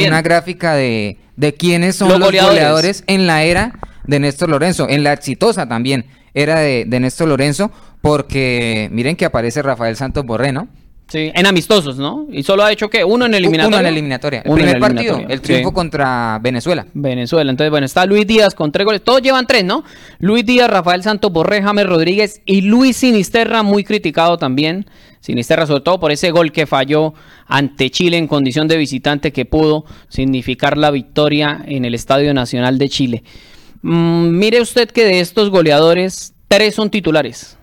una 0.08 0.24
gráfica 0.24 0.74
de, 0.74 1.20
de 1.36 1.54
quiénes 1.54 1.98
son 1.98 2.10
los, 2.10 2.20
goleadores. 2.20 3.04
en 3.06 3.28
la 3.28 3.44
era 3.44 3.78
de 4.06 4.20
Néstor 4.20 4.50
Lorenzo, 4.50 4.88
en 4.90 5.04
la 5.04 5.14
exitosa 5.14 5.68
también 5.68 6.08
era 6.34 6.60
de, 6.60 6.86
de 6.88 7.00
Néstor 7.00 7.28
Lorenzo, 7.28 7.72
porque 8.08 8.90
miren 8.92 9.16
que 9.16 9.26
aparece 9.26 9.62
Rafael 9.62 9.96
Santos 9.96 10.26
Borré, 10.26 10.52
¿no? 10.52 10.68
Sí, 11.08 11.32
en 11.34 11.46
amistosos, 11.46 11.98
¿no? 11.98 12.28
Y 12.30 12.44
solo 12.44 12.66
ha 12.66 12.72
hecho 12.72 12.90
que 12.90 13.04
uno 13.06 13.26
en 13.26 13.34
eliminatoria. 13.34 13.80
Uno 13.80 13.88
en 13.88 13.94
eliminatoria. 13.94 14.42
El 14.44 14.54
primer 14.54 14.80
partido, 14.80 15.22
el 15.28 15.40
triunfo 15.40 15.72
contra 15.72 16.38
Venezuela. 16.42 16.86
Venezuela. 16.94 17.50
Entonces, 17.50 17.72
bueno, 17.72 17.86
está 17.86 18.06
Luis 18.06 18.28
Díaz 18.28 18.54
con 18.54 18.74
tres 18.74 18.84
goles. 18.84 19.02
Todos 19.02 19.22
llevan 19.22 19.48
tres, 19.48 19.64
¿no? 19.64 19.86
Luis 20.20 20.46
Díaz, 20.46 20.70
Rafael 20.70 21.04
Santos 21.04 21.32
Borré, 21.32 21.62
James 21.62 21.86
Rodríguez 21.86 22.42
y 22.46 22.62
Luis 22.62 22.98
Sinisterra, 22.98 23.64
muy 23.64 23.86
criticado 23.86 24.38
también. 24.38 24.86
Sinisterra, 25.22 25.66
sobre 25.66 25.82
todo 25.82 25.98
por 25.98 26.12
ese 26.12 26.32
gol 26.32 26.52
que 26.52 26.68
falló 26.68 27.14
ante 27.46 27.90
Chile 27.90 28.18
en 28.18 28.28
condición 28.28 28.68
de 28.68 28.76
visitante 28.76 29.32
que 29.32 29.46
pudo 29.46 29.86
significar 30.10 30.78
la 30.78 30.92
victoria 30.92 31.64
en 31.66 31.86
el 31.86 31.96
Estadio 31.96 32.34
Nacional 32.34 32.78
de 32.78 32.90
Chile. 32.90 33.24
Mm, 33.82 34.38
mire 34.38 34.60
usted 34.60 34.90
que 34.90 35.06
de 35.06 35.22
estos 35.22 35.50
goleadores, 35.50 36.34
tres 36.50 36.76
son 36.76 36.90
titulares 36.90 37.58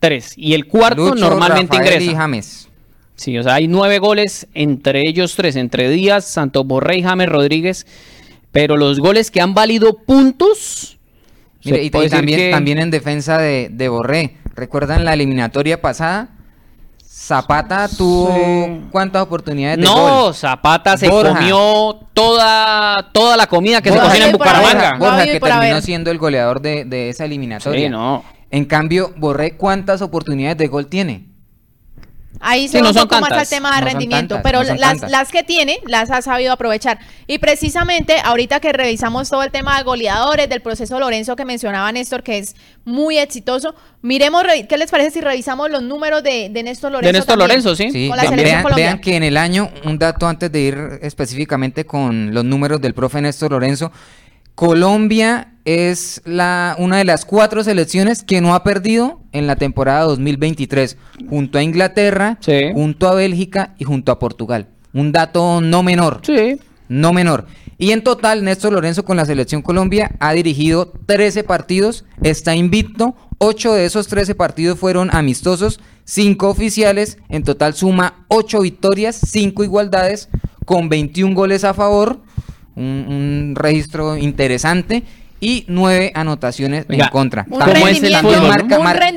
tres. 0.00 0.32
Y 0.36 0.54
el 0.54 0.66
cuarto 0.66 1.14
normalmente 1.14 1.76
ingresa. 1.76 2.16
James. 2.16 2.68
Sí, 3.14 3.36
o 3.38 3.42
sea, 3.42 3.54
hay 3.54 3.68
nueve 3.68 3.98
goles 3.98 4.48
entre 4.54 5.06
ellos 5.06 5.36
tres, 5.36 5.54
entre 5.54 5.90
Díaz, 5.90 6.24
Santos 6.24 6.66
Borré 6.66 6.96
y 6.96 7.02
James 7.02 7.28
Rodríguez. 7.28 7.86
Pero 8.50 8.76
los 8.76 8.98
goles 8.98 9.30
que 9.30 9.40
han 9.40 9.54
valido 9.54 9.98
puntos. 9.98 10.98
y, 11.62 11.90
también, 11.90 12.50
también 12.50 12.78
en 12.78 12.90
defensa 12.90 13.38
de, 13.38 13.68
de, 13.70 13.88
Borré. 13.88 14.38
¿Recuerdan 14.56 15.04
la 15.04 15.12
eliminatoria 15.12 15.80
pasada? 15.80 16.30
Zapata 17.06 17.86
tuvo 17.86 18.88
cuántas 18.90 19.22
oportunidades 19.22 19.76
de 19.76 19.84
No, 19.84 20.32
Zapata 20.32 20.96
se 20.96 21.08
comió 21.08 22.00
toda, 22.14 23.10
toda 23.12 23.36
la 23.36 23.46
comida 23.46 23.82
que 23.82 23.92
se 23.92 23.98
cocina 23.98 24.26
en 24.26 24.32
Bucaramanga. 24.32 24.96
Borja, 24.98 25.24
que 25.26 25.38
terminó 25.38 25.80
siendo 25.82 26.10
el 26.10 26.18
goleador 26.18 26.60
de, 26.62 26.86
de 26.86 27.10
esa 27.10 27.26
eliminatoria. 27.26 27.86
Sí, 27.86 27.88
no. 27.90 28.24
En 28.50 28.64
cambio, 28.64 29.12
Borré, 29.16 29.56
¿cuántas 29.56 30.02
oportunidades 30.02 30.58
de 30.58 30.66
gol 30.66 30.86
tiene? 30.88 31.30
Ahí 32.42 32.68
se 32.68 32.80
va 32.80 32.88
un 32.88 32.94
poco 32.94 33.20
más 33.20 33.32
al 33.32 33.48
tema 33.48 33.74
de 33.76 33.82
rendimiento, 33.82 34.40
pero 34.42 34.62
las, 34.62 35.30
que 35.30 35.42
tiene 35.42 35.78
las 35.86 36.10
ha 36.10 36.22
sabido 36.22 36.52
aprovechar. 36.52 36.98
Y 37.26 37.38
precisamente 37.38 38.16
ahorita 38.24 38.60
que 38.60 38.72
revisamos 38.72 39.28
todo 39.28 39.42
el 39.42 39.50
tema 39.50 39.76
de 39.76 39.84
goleadores, 39.84 40.48
del 40.48 40.62
proceso 40.62 40.98
Lorenzo 40.98 41.36
que 41.36 41.44
mencionaba 41.44 41.92
Néstor, 41.92 42.22
que 42.22 42.38
es 42.38 42.56
muy 42.84 43.18
exitoso, 43.18 43.74
miremos, 44.00 44.44
¿qué 44.68 44.78
les 44.78 44.90
parece 44.90 45.10
si 45.10 45.20
revisamos 45.20 45.70
los 45.70 45.82
números 45.82 46.22
de, 46.22 46.48
Néstor 46.48 46.92
Lorenzo? 46.92 47.12
De 47.12 47.18
Néstor 47.18 47.38
Lorenzo, 47.38 47.76
sí. 47.76 47.90
sí. 47.90 48.10
vean, 48.36 48.64
vean, 48.74 49.00
que 49.00 49.16
en 49.16 49.22
el 49.22 49.36
año, 49.36 49.68
un 49.84 49.98
dato 49.98 50.26
antes 50.26 50.50
de 50.50 50.60
ir 50.60 50.98
específicamente 51.02 51.84
con 51.84 52.32
los 52.32 52.44
números 52.44 52.80
del 52.80 52.94
profe 52.94 53.20
Néstor 53.20 53.50
Lorenzo, 53.50 53.92
Colombia 54.54 55.54
es 55.64 56.22
la, 56.24 56.74
una 56.78 56.98
de 56.98 57.04
las 57.04 57.24
cuatro 57.24 57.62
selecciones 57.62 58.22
que 58.22 58.40
no 58.40 58.54
ha 58.54 58.64
perdido 58.64 59.20
en 59.32 59.46
la 59.46 59.56
temporada 59.56 60.04
2023, 60.04 60.96
junto 61.28 61.58
a 61.58 61.62
Inglaterra, 61.62 62.38
junto 62.72 63.08
a 63.08 63.14
Bélgica 63.14 63.74
y 63.78 63.84
junto 63.84 64.12
a 64.12 64.18
Portugal. 64.18 64.68
Un 64.92 65.12
dato 65.12 65.60
no 65.60 65.82
menor. 65.82 66.20
Sí. 66.22 66.58
No 66.88 67.12
menor. 67.12 67.46
Y 67.78 67.92
en 67.92 68.02
total, 68.02 68.44
Néstor 68.44 68.72
Lorenzo 68.72 69.04
con 69.04 69.16
la 69.16 69.24
selección 69.24 69.62
Colombia 69.62 70.10
ha 70.18 70.32
dirigido 70.32 70.92
13 71.06 71.44
partidos, 71.44 72.04
está 72.22 72.54
invicto, 72.54 73.14
8 73.38 73.72
de 73.72 73.86
esos 73.86 74.08
13 74.08 74.34
partidos 74.34 74.78
fueron 74.78 75.08
amistosos, 75.14 75.80
5 76.04 76.48
oficiales, 76.48 77.16
en 77.28 77.42
total 77.42 77.74
suma 77.74 78.26
8 78.28 78.60
victorias, 78.60 79.18
5 79.24 79.64
igualdades, 79.64 80.28
con 80.66 80.88
21 80.88 81.34
goles 81.34 81.64
a 81.64 81.72
favor 81.72 82.20
un, 82.76 83.52
registro 83.56 84.16
interesante 84.16 85.02
y 85.40 85.64
nueve 85.68 86.12
anotaciones 86.14 86.86
en 86.88 87.08
contra. 87.08 87.46
Un 87.50 87.60
rendimiento, 87.60 88.30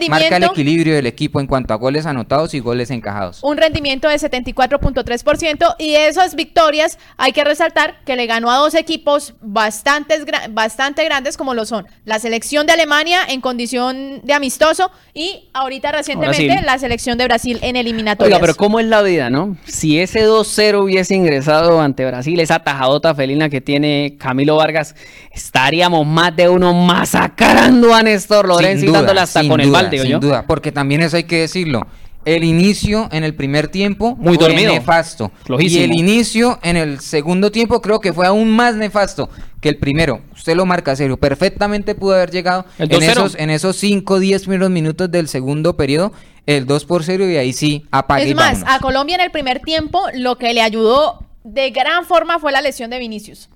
marca, 0.07 0.38
el 0.38 0.43
equilibrio 0.43 0.95
del 0.95 1.05
equipo 1.05 1.39
en 1.39 1.47
cuanto 1.47 1.73
a 1.73 1.77
goles 1.77 2.05
anotados 2.05 2.53
y 2.53 2.59
goles 2.59 2.89
encajados. 2.91 3.43
Un 3.43 3.57
rendimiento 3.57 4.07
de 4.07 4.15
74.3% 4.15 5.75
y 5.77 5.95
esas 5.95 6.36
victorias 6.36 6.97
hay 7.17 7.33
que 7.33 7.43
resaltar 7.43 7.99
que 8.05 8.15
le 8.15 8.25
ganó 8.25 8.49
a 8.51 8.57
dos 8.57 8.73
equipos 8.73 9.36
bastantes, 9.41 10.25
bastante 10.51 11.03
grandes 11.05 11.38
como 11.38 11.53
lo 11.53 11.65
son 11.65 11.86
la 12.05 12.19
selección 12.19 12.65
de 12.65 12.73
Alemania 12.73 13.19
en 13.27 13.41
condición 13.41 14.21
de 14.23 14.33
amistoso 14.33 14.91
y 15.13 15.49
ahorita 15.53 15.91
recientemente 15.91 16.62
la 16.63 16.77
selección 16.77 17.17
de 17.17 17.25
Brasil 17.25 17.59
en 17.62 17.75
eliminatoria. 17.75 18.36
Oiga, 18.36 18.39
pero 18.39 18.55
¿cómo 18.55 18.79
es 18.79 18.86
la 18.86 19.01
vida, 19.01 19.29
no? 19.29 19.57
Si 19.65 19.99
ese 19.99 20.25
2-0 20.25 20.83
hubiese 20.83 21.15
ingresado 21.15 21.81
ante 21.81 22.05
Brasil, 22.05 22.39
esa 22.39 22.59
tajadota 22.59 23.13
felina 23.13 23.49
que 23.49 23.62
tiene 23.62 24.15
Camilo 24.17 24.55
Vargas, 24.55 24.95
estaríamos 25.34 26.06
más 26.06 26.36
de 26.36 26.48
uno 26.48 26.74
masacrando 26.74 27.93
a 27.93 28.04
Néstor 28.04 28.48
Lorenzo 28.48 28.86
y 28.86 28.91
dándole 28.91 29.22
hasta 29.22 29.46
con 29.48 29.60
el 29.60 29.72
balde, 29.72 30.00
Sin 30.00 30.19
duda, 30.19 30.46
porque 30.48 30.72
también 30.72 31.02
eso 31.02 31.17
hay 31.17 31.24
que 31.24 31.39
decirlo. 31.39 31.86
El 32.26 32.46
inicio 32.46 33.10
en 33.12 33.26
el 33.26 33.36
primer 33.36 33.67
tiempo 33.67 34.15
muy 34.15 34.38
fue 34.38 34.54
nefasto. 34.54 35.32
Y 35.60 35.80
el 35.80 35.91
inicio 35.91 36.58
en 36.63 36.78
el 36.78 37.02
segundo 37.02 37.52
tiempo 37.52 37.82
creo 37.82 38.00
que 38.00 38.13
fue 38.13 38.26
aún 38.26 38.50
más 38.50 38.76
nefasto 38.76 39.30
que 39.60 39.67
el 39.67 39.78
primero. 39.78 40.22
Usted 40.34 40.56
lo 40.56 40.65
marca 40.65 40.96
serio. 40.96 41.17
Perfectamente 41.17 41.96
pudo 41.96 42.13
haber 42.13 42.32
llegado 42.32 42.65
en 42.78 43.04
esos, 43.04 43.36
en 43.36 43.50
esos 43.50 43.76
5 43.76 44.19
10 44.19 44.43
primeros 44.43 44.69
minutos 44.69 45.12
del 45.12 45.28
segundo 45.28 45.76
periodo 45.76 46.13
el 46.46 46.65
2 46.65 46.86
por 46.86 47.04
0 47.04 47.30
y 47.30 47.38
ahí 47.38 47.54
sí 47.54 47.86
apague 47.91 48.30
Es 48.30 48.36
más, 48.36 48.63
a 48.67 48.80
Colombia 48.80 49.15
en 49.15 49.22
el 49.22 49.32
primer 49.32 49.60
tiempo 49.60 50.02
lo 50.13 50.38
que 50.38 50.54
le 50.54 50.62
ayudó 50.62 51.26
de 51.43 51.72
gran 51.72 52.06
forma 52.06 52.39
fue 52.39 52.52
la 52.52 52.62
lesión 52.62 52.89
de 52.89 53.00
Vinicius. 53.00 53.50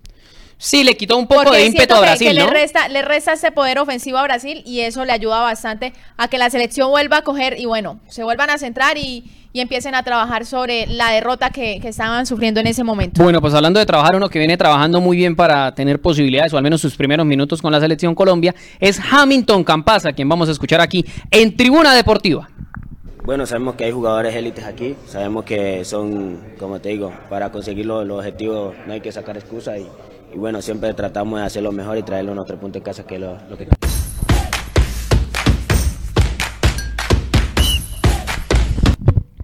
Sí, 0.59 0.83
le 0.83 0.97
quitó 0.97 1.17
un 1.17 1.27
poco 1.27 1.51
de 1.51 1.65
ímpetu 1.65 1.93
a 1.93 1.99
Brasil, 1.99 2.33
le 2.33 2.47
resta, 2.47 2.87
le 2.87 3.03
resta 3.03 3.33
ese 3.33 3.51
poder 3.51 3.77
ofensivo 3.77 4.17
a 4.17 4.23
Brasil 4.23 4.63
y 4.65 4.79
eso 4.79 5.05
le 5.05 5.13
ayuda 5.13 5.39
bastante 5.41 5.93
a 6.17 6.27
que 6.29 6.39
la 6.39 6.49
selección 6.49 6.89
vuelva 6.89 7.17
a 7.17 7.21
coger 7.21 7.59
y 7.59 7.65
bueno, 7.65 7.99
se 8.07 8.23
vuelvan 8.23 8.49
a 8.49 8.57
centrar 8.57 8.97
y, 8.97 9.23
empiecen 9.53 9.95
a 9.95 10.03
trabajar 10.03 10.45
sobre 10.45 10.85
la 10.85 11.09
derrota 11.09 11.49
que, 11.49 11.77
estaban 11.83 12.27
sufriendo 12.27 12.59
en 12.59 12.67
ese 12.67 12.83
momento. 12.83 13.23
Bueno, 13.23 13.41
pues 13.41 13.55
hablando 13.55 13.79
de 13.79 13.87
trabajar, 13.87 14.15
uno 14.15 14.29
que 14.29 14.37
viene 14.37 14.55
trabajando 14.55 15.01
muy 15.01 15.17
bien 15.17 15.35
para 15.35 15.73
tener 15.73 15.99
posibilidades, 15.99 16.53
o 16.53 16.57
al 16.57 16.63
menos 16.63 16.79
sus 16.79 16.95
primeros 16.95 17.25
minutos 17.25 17.59
con 17.59 17.71
la 17.71 17.79
selección 17.79 18.13
Colombia, 18.13 18.53
es 18.79 18.99
Hamilton 19.11 19.63
Campasa, 19.63 20.13
quien 20.13 20.29
vamos 20.29 20.47
a 20.47 20.51
escuchar 20.51 20.79
aquí 20.79 21.03
en 21.31 21.57
Tribuna 21.57 21.95
Deportiva. 21.95 22.47
Bueno, 23.25 23.47
sabemos 23.47 23.73
que 23.73 23.85
hay 23.85 23.91
jugadores 23.91 24.35
élites 24.35 24.63
aquí, 24.63 24.95
sabemos 25.07 25.43
que 25.43 25.83
son, 25.85 26.37
como 26.59 26.79
te 26.79 26.89
digo, 26.89 27.11
para 27.27 27.51
conseguir 27.51 27.87
los, 27.87 28.05
los 28.05 28.19
objetivos 28.19 28.75
no 28.85 28.93
hay 28.93 29.01
que 29.01 29.11
sacar 29.11 29.37
excusas 29.37 29.79
y 29.79 29.87
y 30.33 30.37
bueno, 30.37 30.61
siempre 30.61 30.93
tratamos 30.93 31.39
de 31.39 31.45
hacer 31.45 31.63
lo 31.63 31.71
mejor 31.71 31.97
y 31.97 32.03
traerlo 32.03 32.33
a 32.33 32.41
otro 32.41 32.59
punto 32.59 32.79
de 32.79 32.83
casa 32.83 33.05
que 33.05 33.15
es 33.15 33.21
lo, 33.21 33.37
que... 33.57 33.67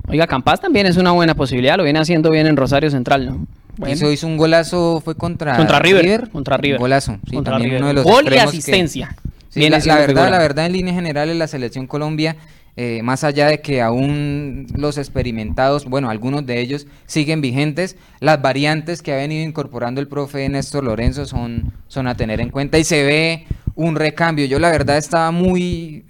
Oiga, 0.08 0.28
Campas 0.28 0.62
también 0.62 0.86
es 0.86 0.98
una 0.98 1.12
buena 1.12 1.36
posibilidad, 1.36 1.78
lo 1.78 1.84
viene 1.84 2.00
haciendo 2.00 2.30
bien 2.30 2.46
en 2.48 2.58
Rosario 2.58 2.90
Central, 2.90 3.26
¿no? 3.26 3.48
Hizo, 3.88 4.12
hizo 4.12 4.28
un 4.28 4.38
golazo, 4.38 5.02
fue 5.04 5.16
contra, 5.16 5.58
contra 5.58 5.80
River, 5.80 6.30
Contra 6.30 6.58
River. 6.58 6.80
golazo, 6.80 7.18
sí, 7.28 7.42
también 7.42 7.78
uno 7.78 7.88
de 7.88 7.94
los 7.96 8.04
Gol 8.04 8.32
y 8.32 8.38
asistencia. 8.38 9.16
la, 9.56 9.98
verdad, 9.98 10.30
la 10.30 10.38
verdad, 10.38 10.68
en 10.68 10.74
líneas 10.74 10.96
generales, 10.96 11.36
la 11.36 11.48
selección 11.48 11.88
Colombia 11.88 12.36
eh, 12.76 13.02
más 13.04 13.24
allá 13.24 13.48
de 13.48 13.62
que 13.62 13.82
aún 13.82 14.66
los 14.76 14.98
experimentados, 14.98 15.86
bueno, 15.86 16.10
algunos 16.10 16.46
de 16.46 16.60
ellos 16.60 16.88
siguen 17.06 17.40
vigentes, 17.40 17.98
las 18.20 18.42
variantes 18.42 19.04
que 19.04 19.14
ha 19.14 19.18
venido 19.18 19.48
incorporando 19.48 20.02
el 20.02 20.08
profe 20.08 20.50
Néstor 20.50 20.84
Lorenzo 20.84 21.26
son, 21.26 21.72
son 21.88 22.08
a 22.08 22.16
tener 22.16 22.42
en 22.42 22.50
cuenta 22.50 22.80
y 22.80 22.84
se 22.84 23.04
ve 23.04 23.46
un 23.76 23.96
recambio. 23.96 24.46
Yo 24.46 24.60
la 24.60 24.72
verdad 24.72 24.98
estaba 24.98 25.32
muy... 25.32 26.06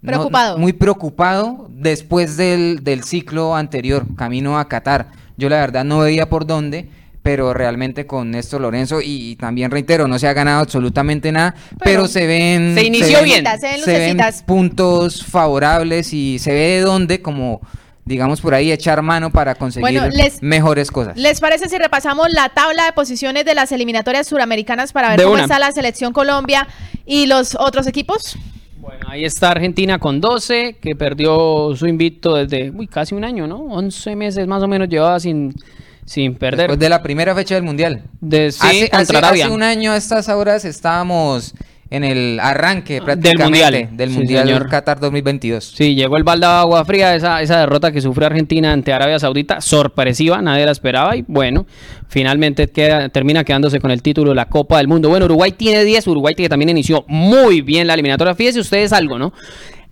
Preocupado. 0.00 0.58
muy 0.58 0.72
preocupado 0.72 1.68
después 1.70 2.36
del, 2.36 2.84
del 2.84 3.02
ciclo 3.02 3.56
anterior, 3.56 4.06
camino 4.14 4.56
a 4.56 4.68
Qatar. 4.68 5.10
Yo 5.36 5.48
la 5.48 5.56
verdad 5.56 5.84
no 5.84 5.98
veía 5.98 6.28
por 6.28 6.46
dónde 6.46 6.88
pero 7.22 7.52
realmente 7.54 8.06
con 8.06 8.30
Néstor 8.30 8.60
Lorenzo 8.60 9.00
y, 9.02 9.36
también 9.36 9.70
reitero, 9.70 10.08
no 10.08 10.18
se 10.18 10.28
ha 10.28 10.32
ganado 10.32 10.60
absolutamente 10.60 11.32
nada, 11.32 11.54
pero, 11.82 12.06
se 12.06 12.26
ven 12.26 12.74
se 12.74 12.84
inició 12.84 13.22
bien, 13.22 13.44
se 13.84 13.98
ven, 13.98 14.18
puntos 14.46 15.24
favorables 15.24 16.12
y 16.12 16.38
se 16.38 16.52
ve 16.52 16.58
de 16.58 16.80
dónde 16.80 17.20
como 17.20 17.60
digamos 18.08 18.40
por 18.40 18.54
ahí 18.54 18.72
echar 18.72 19.02
mano 19.02 19.30
para 19.30 19.54
conseguir 19.54 20.00
mejores 20.40 20.90
cosas. 20.90 21.16
¿Les 21.16 21.40
parece 21.40 21.68
si 21.68 21.76
repasamos 21.76 22.28
la 22.32 22.48
tabla 22.48 22.86
de 22.86 22.92
posiciones 22.92 23.44
de 23.44 23.54
las 23.54 23.70
eliminatorias 23.70 24.26
suramericanas 24.26 24.92
para 24.92 25.10
ver 25.10 25.22
cómo 25.22 25.36
está 25.36 25.58
la 25.58 25.70
selección 25.72 26.12
Colombia 26.12 26.66
y 27.04 27.26
los 27.26 27.54
otros 27.54 27.86
equipos? 27.86 28.38
Bueno, 28.78 29.06
ahí 29.10 29.26
está 29.26 29.50
Argentina 29.50 29.98
con 29.98 30.20
12, 30.20 30.78
que 30.80 30.96
perdió 30.96 31.76
su 31.76 31.86
invicto 31.86 32.34
desde 32.34 32.72
casi 32.88 33.14
un 33.14 33.24
año, 33.24 33.46
¿no? 33.46 33.58
11 33.58 34.16
meses 34.16 34.46
más 34.46 34.62
o 34.62 34.68
menos 34.68 34.88
llevaba 34.88 35.20
sin 35.20 35.54
sin 36.08 36.34
perder. 36.34 36.60
Después 36.60 36.78
de 36.78 36.88
la 36.88 37.02
primera 37.02 37.34
fecha 37.34 37.54
del 37.54 37.64
Mundial. 37.64 38.02
De, 38.20 38.50
sí, 38.50 38.88
hace, 38.90 39.16
hace, 39.18 39.48
un 39.48 39.62
año 39.62 39.92
a 39.92 39.96
estas 39.98 40.30
horas 40.30 40.64
estábamos 40.64 41.54
en 41.90 42.02
el 42.02 42.40
arranque 42.40 43.02
prácticamente 43.02 43.88
del 43.92 44.10
Mundial, 44.10 44.46
del 44.46 44.68
Qatar 44.68 45.00
2022. 45.00 45.74
Sí, 45.76 45.94
llegó 45.94 46.16
el 46.16 46.24
balde 46.24 46.46
de 46.46 46.52
agua 46.52 46.84
fría, 46.86 47.14
esa, 47.14 47.42
esa 47.42 47.60
derrota 47.60 47.92
que 47.92 48.00
sufrió 48.00 48.26
Argentina 48.26 48.72
ante 48.72 48.92
Arabia 48.92 49.18
Saudita, 49.18 49.60
sorpresiva, 49.60 50.40
nadie 50.40 50.64
la 50.64 50.72
esperaba 50.72 51.14
y 51.14 51.24
bueno, 51.28 51.66
finalmente 52.08 52.68
queda, 52.68 53.10
termina 53.10 53.44
quedándose 53.44 53.78
con 53.78 53.90
el 53.90 54.00
título 54.00 54.30
de 54.30 54.36
la 54.36 54.46
Copa 54.46 54.78
del 54.78 54.88
Mundo. 54.88 55.10
Bueno, 55.10 55.26
Uruguay 55.26 55.52
tiene 55.52 55.84
10, 55.84 56.06
Uruguay 56.06 56.34
que 56.34 56.48
también 56.48 56.70
inició 56.70 57.04
muy 57.06 57.60
bien 57.60 57.86
la 57.86 57.92
eliminatoria. 57.92 58.34
Fíjense 58.34 58.60
ustedes 58.60 58.94
algo, 58.94 59.18
¿no? 59.18 59.34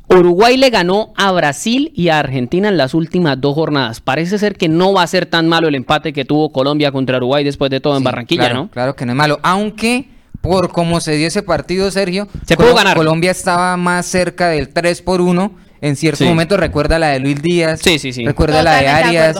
Uruguay 0.08 0.56
le 0.56 0.70
ganó 0.70 1.12
a 1.16 1.32
Brasil 1.32 1.92
y 1.94 2.08
a 2.08 2.20
Argentina 2.20 2.68
en 2.68 2.76
las 2.76 2.94
últimas 2.94 3.40
dos 3.40 3.54
jornadas. 3.54 4.00
Parece 4.00 4.38
ser 4.38 4.56
que 4.56 4.68
no 4.68 4.92
va 4.92 5.02
a 5.02 5.06
ser 5.06 5.26
tan 5.26 5.48
malo 5.48 5.68
el 5.68 5.74
empate 5.74 6.12
que 6.12 6.24
tuvo 6.24 6.52
Colombia 6.52 6.92
contra 6.92 7.16
Uruguay 7.16 7.42
después 7.42 7.70
de 7.70 7.80
todo 7.80 7.96
en 7.96 8.04
Barranquilla, 8.04 8.52
¿no? 8.52 8.70
Claro 8.70 8.94
que 8.94 9.04
no 9.04 9.12
es 9.12 9.16
malo, 9.16 9.40
aunque 9.42 10.08
por 10.40 10.70
cómo 10.70 11.00
se 11.00 11.16
dio 11.16 11.26
ese 11.26 11.42
partido, 11.42 11.90
Sergio, 11.90 12.28
se 12.44 12.56
pudo 12.56 12.74
ganar. 12.74 12.96
Colombia 12.96 13.32
estaba 13.32 13.76
más 13.76 14.06
cerca 14.06 14.48
del 14.48 14.68
3 14.68 15.02
por 15.02 15.20
1 15.20 15.52
en 15.80 15.96
cierto 15.96 16.24
momento. 16.24 16.56
Recuerda 16.56 16.98
la 16.98 17.08
de 17.08 17.20
Luis 17.20 17.42
Díaz, 17.42 17.80
sí, 17.82 17.98
sí, 17.98 18.12
sí. 18.12 18.24
recuerda 18.24 18.62
la 18.62 18.76
de 18.76 18.88
Arias. 18.88 19.36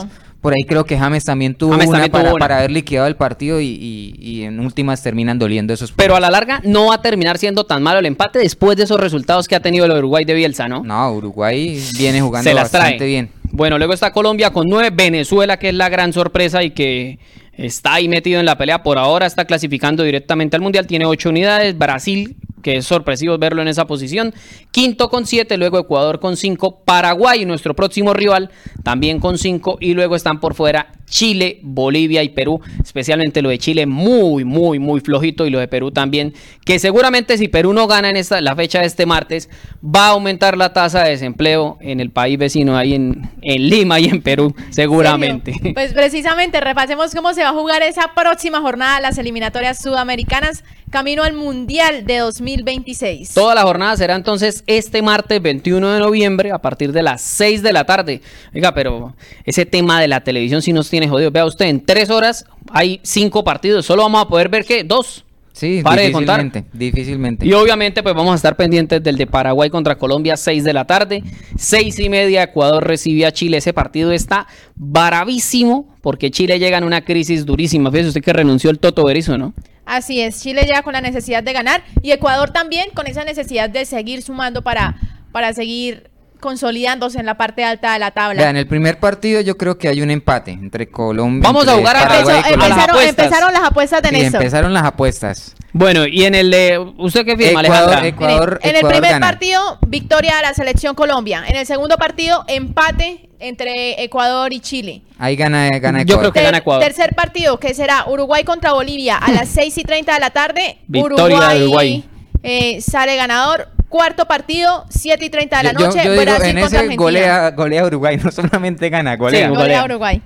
Por 0.47 0.53
ahí 0.53 0.63
creo 0.63 0.85
que 0.85 0.97
James 0.97 1.25
también 1.25 1.57
tuvo 1.57 1.75
una 1.75 2.39
para, 2.39 2.59
haber 2.59 2.71
liquidado 2.71 3.09
el 3.09 3.17
partido 3.17 3.61
y, 3.61 4.45
en 4.45 4.61
últimas 4.61 5.03
terminan 5.03 5.41
doliendo 5.41 5.75
esos 5.75 5.91
puntos. 5.91 6.05
Pero 6.05 6.15
a 6.15 6.21
la 6.21 6.31
larga 6.31 6.61
no 6.63 6.87
va 6.87 6.95
a 6.95 7.03
terminar 7.03 7.37
siendo 7.37 7.67
tan 7.67 7.83
malo 7.83 7.99
el 7.99 8.07
empate 8.07 8.39
después 8.39 8.77
de 8.77 8.85
esos 8.85 9.01
resultados 9.01 9.49
que 9.49 9.57
ha 9.57 9.61
tenido 9.61 9.87
el 9.87 9.91
Uruguay 9.91 10.25
de 10.25 10.35
Bielsa, 10.35 10.69
¿no? 10.69 10.85
No, 10.85 11.13
Uruguay 11.15 11.83
viene 11.99 12.21
jugando 12.21 12.55
bastante 12.55 13.05
bien. 13.07 13.29
Bueno, 13.51 13.77
luego 13.77 13.93
está 13.93 14.13
Colombia 14.13 14.53
con 14.53 14.67
nueve, 14.69 14.91
Venezuela 14.95 15.59
que 15.59 15.71
es 15.71 15.75
la 15.75 15.89
gran 15.89 16.13
sorpresa 16.13 16.63
y 16.63 16.71
que 16.71 17.19
está 17.55 17.95
ahí 17.95 18.09
metido 18.09 18.39
en 18.39 18.47
la 18.47 18.57
pelea 18.57 18.85
por 18.85 18.99
ahora, 18.99 19.27
está 19.27 19.47
clasificando 19.47 20.05
directamente 20.05 20.55
al 20.55 20.63
Mundial, 20.63 20.87
tiene 20.87 21.07
ocho 21.07 21.31
unidades, 21.31 21.77
Brasil 21.77 22.37
que 22.67 22.79
es 22.79 22.85
sorpresivo 22.85 23.39
verlo 23.39 23.63
en 23.63 23.69
esa 23.69 23.87
posición. 23.87 24.35
Quinto 24.73 25.09
con 25.09 25.25
siete, 25.25 25.57
luego 25.57 25.79
Ecuador 25.79 26.19
con 26.19 26.37
cinco, 26.37 26.83
Paraguay, 26.85 27.45
nuestro 27.45 27.77
próximo 27.77 28.13
rival, 28.13 28.51
también 28.83 29.21
con 29.21 29.39
cinco, 29.39 29.79
y 29.81 29.95
luego 29.95 30.17
están 30.17 30.41
por 30.41 30.55
fuera 30.55 30.89
Chile, 31.09 31.61
Bolivia 31.63 32.25
y 32.25 32.31
Perú, 32.31 32.61
especialmente 32.83 33.41
lo 33.41 33.51
de 33.51 33.59
Chile 33.59 33.87
muy, 33.87 34.45
muy, 34.45 34.81
muy 34.81 34.99
flojito 34.99 35.47
y 35.47 35.51
lo 35.51 35.61
de 35.61 35.69
Perú 35.69 35.93
también, 35.93 36.35
que 36.65 36.81
seguramente 36.81 37.39
si 37.39 37.47
Perú 37.47 37.73
no 37.73 37.87
gana 37.87 38.11
en 38.11 38.17
esta, 38.17 38.41
la 38.41 38.57
fecha 38.57 38.81
de 38.81 38.87
este 38.87 39.07
martes, 39.07 39.49
va 39.85 40.09
a 40.09 40.11
aumentar 40.11 40.57
la 40.57 40.73
tasa 40.73 41.05
de 41.05 41.11
desempleo 41.11 41.79
en 41.81 42.01
el 42.01 42.11
país 42.11 42.37
vecino, 42.37 42.77
ahí 42.77 42.95
en, 42.95 43.31
en 43.43 43.69
Lima 43.69 44.01
y 44.01 44.07
en 44.07 44.23
Perú, 44.23 44.53
seguramente. 44.71 45.55
Pues 45.73 45.93
precisamente, 45.93 46.61
repasemos 46.61 47.15
cómo 47.15 47.33
se 47.33 47.45
va 47.45 47.51
a 47.51 47.53
jugar 47.53 47.83
esa 47.83 48.13
próxima 48.17 48.61
jornada, 48.61 48.99
las 48.99 49.19
eliminatorias 49.19 49.81
sudamericanas 49.81 50.65
camino 50.91 51.23
al 51.23 51.35
Mundial 51.35 52.07
de 52.07 52.23
2026. 52.65 53.35
Toda 53.35 53.55
la 53.55 53.63
jornada 53.63 53.97
será 53.97 54.15
entonces 54.15 54.65
este 54.67 55.03
martes 55.03 55.41
21 55.41 55.93
de 55.93 56.01
noviembre 56.01 56.53
a 56.53 56.59
partir 56.59 56.93
de 56.93 57.03
las 57.03 57.21
6 57.23 57.63
de 57.63 57.73
la 57.73 57.85
tarde. 57.85 58.21
Oiga, 58.55 58.73
pero 58.75 59.15
ese 59.45 59.67
tema 59.67 60.01
de 60.01 60.09
la 60.09 60.23
televisión 60.23 60.63
sí 60.63 60.73
nos 60.73 60.89
tiene 60.91 61.09
jodido. 61.09 61.31
Vea 61.31 61.45
usted, 61.45 61.67
en 61.67 61.85
tres 61.85 62.11
horas 62.11 62.45
hay 62.71 63.01
cinco 63.03 63.45
partidos. 63.45 63.87
Solo 63.87 64.03
vamos 64.03 64.23
a 64.23 64.29
poder 64.29 64.49
ver, 64.49 64.65
¿qué? 64.65 64.85
Dos. 64.85 65.25
Sí, 65.57 65.83
difícilmente, 65.83 66.67
difícilmente. 66.75 67.47
Y 67.47 67.55
obviamente 67.55 68.03
pues 68.03 68.15
vamos 68.15 68.33
a 68.33 68.37
estar 68.37 68.57
pendientes 68.57 69.03
del 69.03 69.17
de 69.17 69.27
Paraguay 69.27 69.71
contra 69.71 69.97
Colombia 69.97 70.37
6 70.37 70.65
de 70.65 70.73
la 70.75 70.85
tarde, 70.85 71.23
seis 71.57 71.99
y 71.99 72.11
media 72.11 72.43
Ecuador 72.43 72.87
recibe 72.87 73.25
a 73.25 73.33
Chile, 73.33 73.57
ese 73.57 73.73
partido 73.73 74.13
está 74.13 74.47
bravísimo 74.75 75.97
porque 76.03 76.31
Chile 76.31 76.59
llega 76.59 76.77
en 76.77 76.85
una 76.85 77.07
crisis 77.07 77.47
durísima, 77.47 77.91
fíjese 77.91 78.09
usted 78.09 78.23
que 78.23 78.35
renunció 78.35 78.69
el 78.69 78.79
Toto 78.79 79.05
Berizzo, 79.05 79.39
¿no? 79.39 79.55
Así 79.87 80.21
es, 80.21 80.43
Chile 80.43 80.63
llega 80.63 80.83
con 80.83 80.93
la 80.93 81.01
necesidad 81.01 81.43
de 81.43 81.53
ganar 81.53 81.85
y 82.03 82.11
Ecuador 82.11 82.51
también 82.51 82.91
con 82.93 83.07
esa 83.07 83.25
necesidad 83.25 83.71
de 83.71 83.87
seguir 83.87 84.21
sumando 84.23 84.63
para, 84.63 84.97
para 85.33 85.53
seguir 85.53 86.11
consolidándose 86.41 87.19
en 87.19 87.27
la 87.27 87.37
parte 87.37 87.65
alta 87.65 87.93
de 87.93 87.99
la 87.99 88.11
tabla. 88.11 88.51
en 88.51 88.57
el 88.57 88.67
primer 88.67 88.99
partido 88.99 89.41
yo 89.41 89.57
creo 89.57 89.79
que 89.79 89.89
hay 89.89 90.03
un 90.03 90.11
empate 90.11 90.51
entre 90.51 90.89
Colombia. 90.89 91.43
Vamos 91.43 91.67
a 91.67 91.77
jugar 91.77 91.97
a, 91.97 92.03
empezaron, 92.03 93.03
empezaron, 93.03 93.53
las 93.53 93.63
apuestas 93.63 94.03
de 94.03 94.09
sí, 94.11 94.25
empezaron 94.25 94.75
las 94.75 94.85
apuestas. 94.85 95.55
Bueno, 95.73 96.07
y 96.07 96.25
en 96.25 96.35
el 96.35 96.51
de 96.51 96.79
usted 96.99 97.25
qué 97.25 97.37
firma, 97.37 97.63
Ecuador, 97.63 98.05
Ecuador, 98.05 98.61
en, 98.63 98.77
el 98.77 98.87
primer 98.87 99.21
partido 99.21 99.79
victoria 99.87 100.37
de 100.37 100.43
la 100.43 100.55
selección 100.55 100.95
Colombia. 100.95 101.45
En 101.47 101.57
el 101.57 101.67
segundo 101.67 101.97
partido 101.97 102.45
empate 102.49 103.26
entre 103.39 104.03
Ecuador 104.03 104.53
y 104.53 104.61
Chile. 104.61 105.03
Ahí 105.19 105.37
gana, 105.37 105.69
gana 105.79 106.03
Ecuador. 106.03 106.07
Yo 106.07 106.19
creo 106.19 106.33
que 106.33 106.43
gana 106.43 106.59
Ecuador. 106.59 106.83
Tercer 106.83 107.15
partido 107.15 107.59
que 107.59 107.75
será 107.75 108.07
Uruguay 108.09 108.45
contra 108.45 108.73
Bolivia 108.73 109.17
a 109.17 109.33
las 109.33 109.49
6 109.49 109.79
y 109.79 109.83
30 109.83 110.15
de 110.15 110.21
la 110.21 110.31
tarde. 110.31 110.79
Victoria 110.87 111.27
Uruguay, 111.27 111.63
Uruguay. 111.63 112.05
Eh, 112.43 112.81
sale 112.81 113.17
ganador. 113.17 113.69
Cuarto 113.89 114.27
partido, 114.27 114.85
7 114.89 115.25
y 115.25 115.31
30 115.31 115.59
de 115.59 115.63
la 115.63 115.73
noche. 115.73 116.01
Yo, 116.05 116.13
digo, 116.13 116.23
en 116.43 116.59
ese 116.59 116.97
golea, 116.97 117.51
golea 117.53 117.85
Uruguay, 117.85 118.17
no 118.23 118.33
solamente 118.33 118.91
gana, 118.91 119.17
golea. 119.17 119.49
Sí, 119.49 119.55
golea 119.55 119.85
Uruguay. 119.85 120.21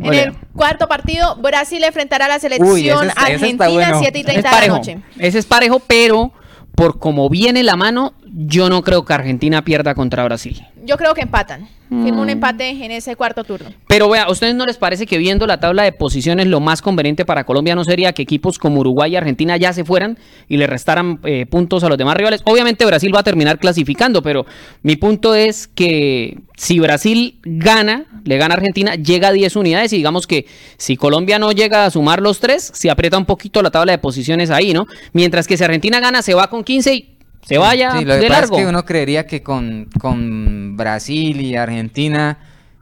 En 0.00 0.14
el 0.14 0.32
cuarto 0.54 0.88
partido, 0.88 1.36
Brasil 1.36 1.82
enfrentará 1.84 2.24
a 2.24 2.28
la 2.28 2.38
selección 2.40 3.08
argentina, 3.16 3.98
7 3.98 4.18
y 4.18 4.24
30 4.24 4.50
de 4.50 4.60
la 4.60 4.66
noche. 4.66 4.98
Ese 5.18 5.38
es 5.38 5.46
parejo, 5.46 5.78
pero 5.78 6.32
por 6.74 6.98
como 6.98 7.28
viene 7.30 7.62
la 7.62 7.76
mano, 7.76 8.14
yo 8.26 8.68
no 8.68 8.82
creo 8.82 9.04
que 9.04 9.12
Argentina 9.12 9.64
pierda 9.64 9.94
contra 9.94 10.24
Brasil. 10.24 10.66
Yo 10.84 10.96
creo 10.96 11.14
que 11.14 11.22
empatan. 11.22 11.68
Firma 11.88 12.22
un 12.22 12.26
mm. 12.26 12.30
empate 12.30 12.70
en 12.70 12.90
ese 12.90 13.14
cuarto 13.14 13.44
turno. 13.44 13.70
Pero 13.86 14.08
vea, 14.08 14.24
¿a 14.24 14.30
ustedes 14.30 14.54
no 14.54 14.64
les 14.64 14.78
parece 14.78 15.06
que 15.06 15.18
viendo 15.18 15.46
la 15.46 15.60
tabla 15.60 15.84
de 15.84 15.92
posiciones 15.92 16.46
lo 16.46 16.58
más 16.58 16.82
conveniente 16.82 17.24
para 17.24 17.44
Colombia 17.44 17.74
no 17.74 17.84
sería 17.84 18.12
que 18.12 18.22
equipos 18.22 18.58
como 18.58 18.80
Uruguay 18.80 19.12
y 19.12 19.16
Argentina 19.16 19.56
ya 19.56 19.72
se 19.72 19.84
fueran 19.84 20.18
y 20.48 20.56
le 20.56 20.66
restaran 20.66 21.20
eh, 21.24 21.46
puntos 21.46 21.84
a 21.84 21.88
los 21.88 21.98
demás 21.98 22.16
rivales? 22.16 22.40
Obviamente 22.44 22.84
Brasil 22.86 23.14
va 23.14 23.20
a 23.20 23.22
terminar 23.22 23.58
clasificando, 23.58 24.22
pero 24.22 24.46
mi 24.82 24.96
punto 24.96 25.34
es 25.34 25.68
que 25.68 26.38
si 26.56 26.80
Brasil 26.80 27.38
gana, 27.44 28.06
le 28.24 28.38
gana 28.38 28.54
a 28.54 28.56
Argentina, 28.56 28.94
llega 28.94 29.28
a 29.28 29.32
10 29.32 29.54
unidades 29.56 29.92
y 29.92 29.96
digamos 29.96 30.26
que 30.26 30.46
si 30.78 30.96
Colombia 30.96 31.38
no 31.38 31.52
llega 31.52 31.84
a 31.84 31.90
sumar 31.90 32.20
los 32.20 32.40
tres, 32.40 32.72
se 32.74 32.90
aprieta 32.90 33.18
un 33.18 33.26
poquito 33.26 33.62
la 33.62 33.70
tabla 33.70 33.92
de 33.92 33.98
posiciones 33.98 34.50
ahí, 34.50 34.72
¿no? 34.72 34.86
Mientras 35.12 35.46
que 35.46 35.56
si 35.56 35.64
Argentina 35.64 36.00
gana, 36.00 36.22
se 36.22 36.34
va 36.34 36.48
con 36.48 36.64
15 36.64 36.94
y 36.94 37.13
se 37.46 37.58
vaya 37.58 37.92
sí, 37.92 38.04
lo 38.04 38.18
que 38.18 38.28
pasa 38.28 38.44
Es 38.44 38.50
que 38.50 38.66
uno 38.66 38.84
creería 38.84 39.26
que 39.26 39.42
con, 39.42 39.88
con 40.00 40.76
Brasil 40.76 41.40
y 41.40 41.56
Argentina 41.56 42.38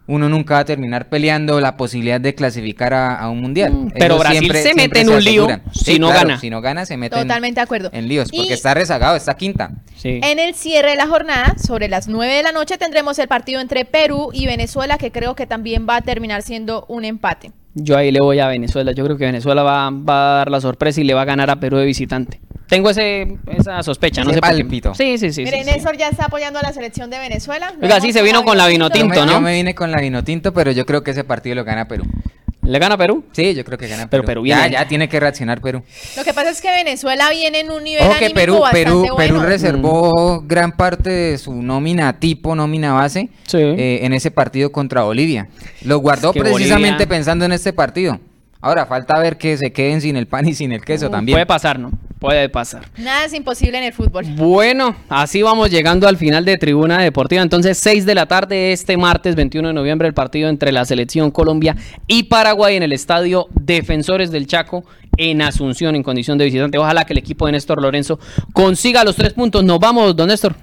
uno 0.06 0.28
nunca 0.28 0.54
va 0.54 0.60
a 0.60 0.64
terminar 0.64 1.08
peleando 1.08 1.60
la 1.60 1.76
posibilidad 1.76 2.20
de 2.20 2.34
clasificar 2.34 2.92
a, 2.92 3.28
un 3.28 3.40
mundial. 3.40 3.72
Mm, 3.72 3.92
pero 3.98 4.18
Brasil 4.18 4.52
se 4.52 4.74
mete 4.74 5.00
en 5.00 5.10
un 5.10 5.22
lío 5.22 5.48
si 5.72 5.98
no 5.98 6.08
gana. 6.08 6.38
Si 6.38 6.50
no 6.50 6.60
gana, 6.60 6.84
se 6.84 6.96
mete 6.96 7.16
Totalmente 7.16 7.60
de 7.60 7.64
acuerdo. 7.64 7.90
en 7.92 8.08
líos, 8.08 8.30
porque 8.30 8.52
está 8.52 8.74
rezagado, 8.74 9.16
está 9.16 9.34
quinta. 9.34 9.70
En 10.02 10.38
el 10.38 10.54
cierre 10.54 10.90
de 10.90 10.96
la 10.96 11.06
jornada, 11.06 11.56
sobre 11.56 11.88
las 11.88 12.08
9 12.08 12.34
de 12.34 12.42
la 12.42 12.52
noche, 12.52 12.78
tendremos 12.78 13.18
el 13.18 13.28
partido 13.28 13.60
entre 13.60 13.84
Perú 13.84 14.30
y 14.32 14.46
Venezuela, 14.46 14.98
que 14.98 15.12
creo 15.12 15.36
que 15.36 15.46
también 15.46 15.86
va 15.88 15.96
a 15.96 16.00
terminar 16.02 16.42
siendo 16.42 16.84
un 16.88 17.04
empate. 17.04 17.52
Yo 17.74 17.96
ahí 17.96 18.10
le 18.10 18.20
voy 18.20 18.38
a 18.40 18.48
Venezuela. 18.48 18.92
Yo 18.92 19.04
creo 19.04 19.16
que 19.16 19.24
Venezuela 19.24 19.62
va, 19.62 19.90
va 19.90 20.34
a 20.34 20.36
dar 20.38 20.50
la 20.50 20.60
sorpresa 20.60 21.00
y 21.00 21.04
le 21.04 21.14
va 21.14 21.22
a 21.22 21.24
ganar 21.24 21.48
a 21.48 21.56
Perú 21.56 21.78
de 21.78 21.86
visitante. 21.86 22.40
Tengo 22.72 22.88
ese, 22.88 23.36
esa 23.54 23.82
sospecha, 23.82 24.24
no 24.24 24.32
sé 24.32 24.40
palpito. 24.40 24.94
Sí, 24.94 25.18
sí, 25.18 25.30
sí. 25.30 25.44
Miren, 25.44 25.66
Néstor 25.66 25.98
ya 25.98 26.08
está 26.08 26.24
apoyando 26.24 26.58
a 26.58 26.62
la 26.62 26.72
selección 26.72 27.10
de 27.10 27.18
Venezuela. 27.18 27.74
Oiga, 27.82 28.00
sí, 28.00 28.14
se 28.14 28.22
vino 28.22 28.44
con 28.44 28.56
la 28.56 28.66
vino 28.66 28.88
tinto, 28.88 29.26
¿no? 29.26 29.32
Yo 29.32 29.40
me 29.42 29.52
vine 29.52 29.74
con 29.74 29.90
la 29.90 30.00
vino 30.00 30.24
tinto, 30.24 30.54
pero 30.54 30.70
yo 30.70 30.86
creo 30.86 31.02
que 31.02 31.10
ese 31.10 31.22
partido 31.22 31.54
lo 31.54 31.64
gana 31.64 31.86
Perú. 31.86 32.04
¿Le 32.62 32.78
gana 32.78 32.96
Perú? 32.96 33.24
Sí, 33.32 33.52
yo 33.54 33.62
creo 33.66 33.76
que 33.76 33.88
gana 33.88 34.08
Perú. 34.08 34.22
Pero 34.22 34.24
Perú 34.24 34.46
Ya, 34.46 34.68
ya 34.68 34.88
tiene 34.88 35.06
que 35.06 35.20
reaccionar 35.20 35.60
Perú. 35.60 35.82
Lo 36.16 36.24
que 36.24 36.32
pasa 36.32 36.48
es 36.48 36.62
que 36.62 36.70
Venezuela 36.70 37.28
viene 37.28 37.60
en 37.60 37.70
un 37.70 37.84
nivel 37.84 38.08
que 38.18 38.30
Perú, 38.30 38.62
Perú, 38.72 39.06
Perú 39.18 39.40
reservó 39.40 40.40
mm. 40.40 40.48
gran 40.48 40.72
parte 40.72 41.10
de 41.10 41.36
su 41.36 41.60
nómina 41.60 42.20
tipo, 42.20 42.54
nómina 42.54 42.94
base, 42.94 43.28
eh, 43.52 43.98
en 44.00 44.14
ese 44.14 44.30
partido 44.30 44.72
contra 44.72 45.02
Bolivia. 45.02 45.48
Lo 45.82 45.98
guardó 45.98 46.32
precisamente 46.32 47.06
pensando 47.06 47.44
en 47.44 47.52
este 47.52 47.74
partido. 47.74 48.18
Ahora, 48.62 48.86
falta 48.86 49.18
ver 49.18 49.36
que 49.36 49.58
se 49.58 49.72
queden 49.72 50.00
sin 50.00 50.16
el 50.16 50.26
pan 50.26 50.48
y 50.48 50.54
sin 50.54 50.72
el 50.72 50.82
queso 50.82 51.10
también. 51.10 51.34
Puede 51.34 51.44
pasar, 51.44 51.78
¿no? 51.78 51.90
Puede 52.22 52.48
pasar. 52.48 52.88
Nada 52.98 53.24
es 53.24 53.34
imposible 53.34 53.78
en 53.78 53.82
el 53.82 53.92
fútbol. 53.92 54.24
Bueno, 54.36 54.94
así 55.08 55.42
vamos 55.42 55.70
llegando 55.70 56.06
al 56.06 56.16
final 56.16 56.44
de 56.44 56.56
Tribuna 56.56 57.02
Deportiva. 57.02 57.42
Entonces, 57.42 57.78
6 57.78 58.06
de 58.06 58.14
la 58.14 58.26
tarde 58.26 58.70
este 58.70 58.96
martes 58.96 59.34
21 59.34 59.66
de 59.66 59.74
noviembre, 59.74 60.06
el 60.06 60.14
partido 60.14 60.48
entre 60.48 60.70
la 60.70 60.84
Selección 60.84 61.32
Colombia 61.32 61.74
y 62.06 62.22
Paraguay 62.22 62.76
en 62.76 62.84
el 62.84 62.92
Estadio 62.92 63.48
Defensores 63.60 64.30
del 64.30 64.46
Chaco 64.46 64.84
en 65.16 65.42
Asunción 65.42 65.96
en 65.96 66.04
condición 66.04 66.38
de 66.38 66.44
visitante. 66.44 66.78
Ojalá 66.78 67.04
que 67.04 67.12
el 67.12 67.18
equipo 67.18 67.46
de 67.46 67.52
Néstor 67.52 67.82
Lorenzo 67.82 68.20
consiga 68.52 69.02
los 69.02 69.16
tres 69.16 69.32
puntos. 69.32 69.64
Nos 69.64 69.80
vamos, 69.80 70.14
don 70.14 70.28
Néstor. 70.28 70.54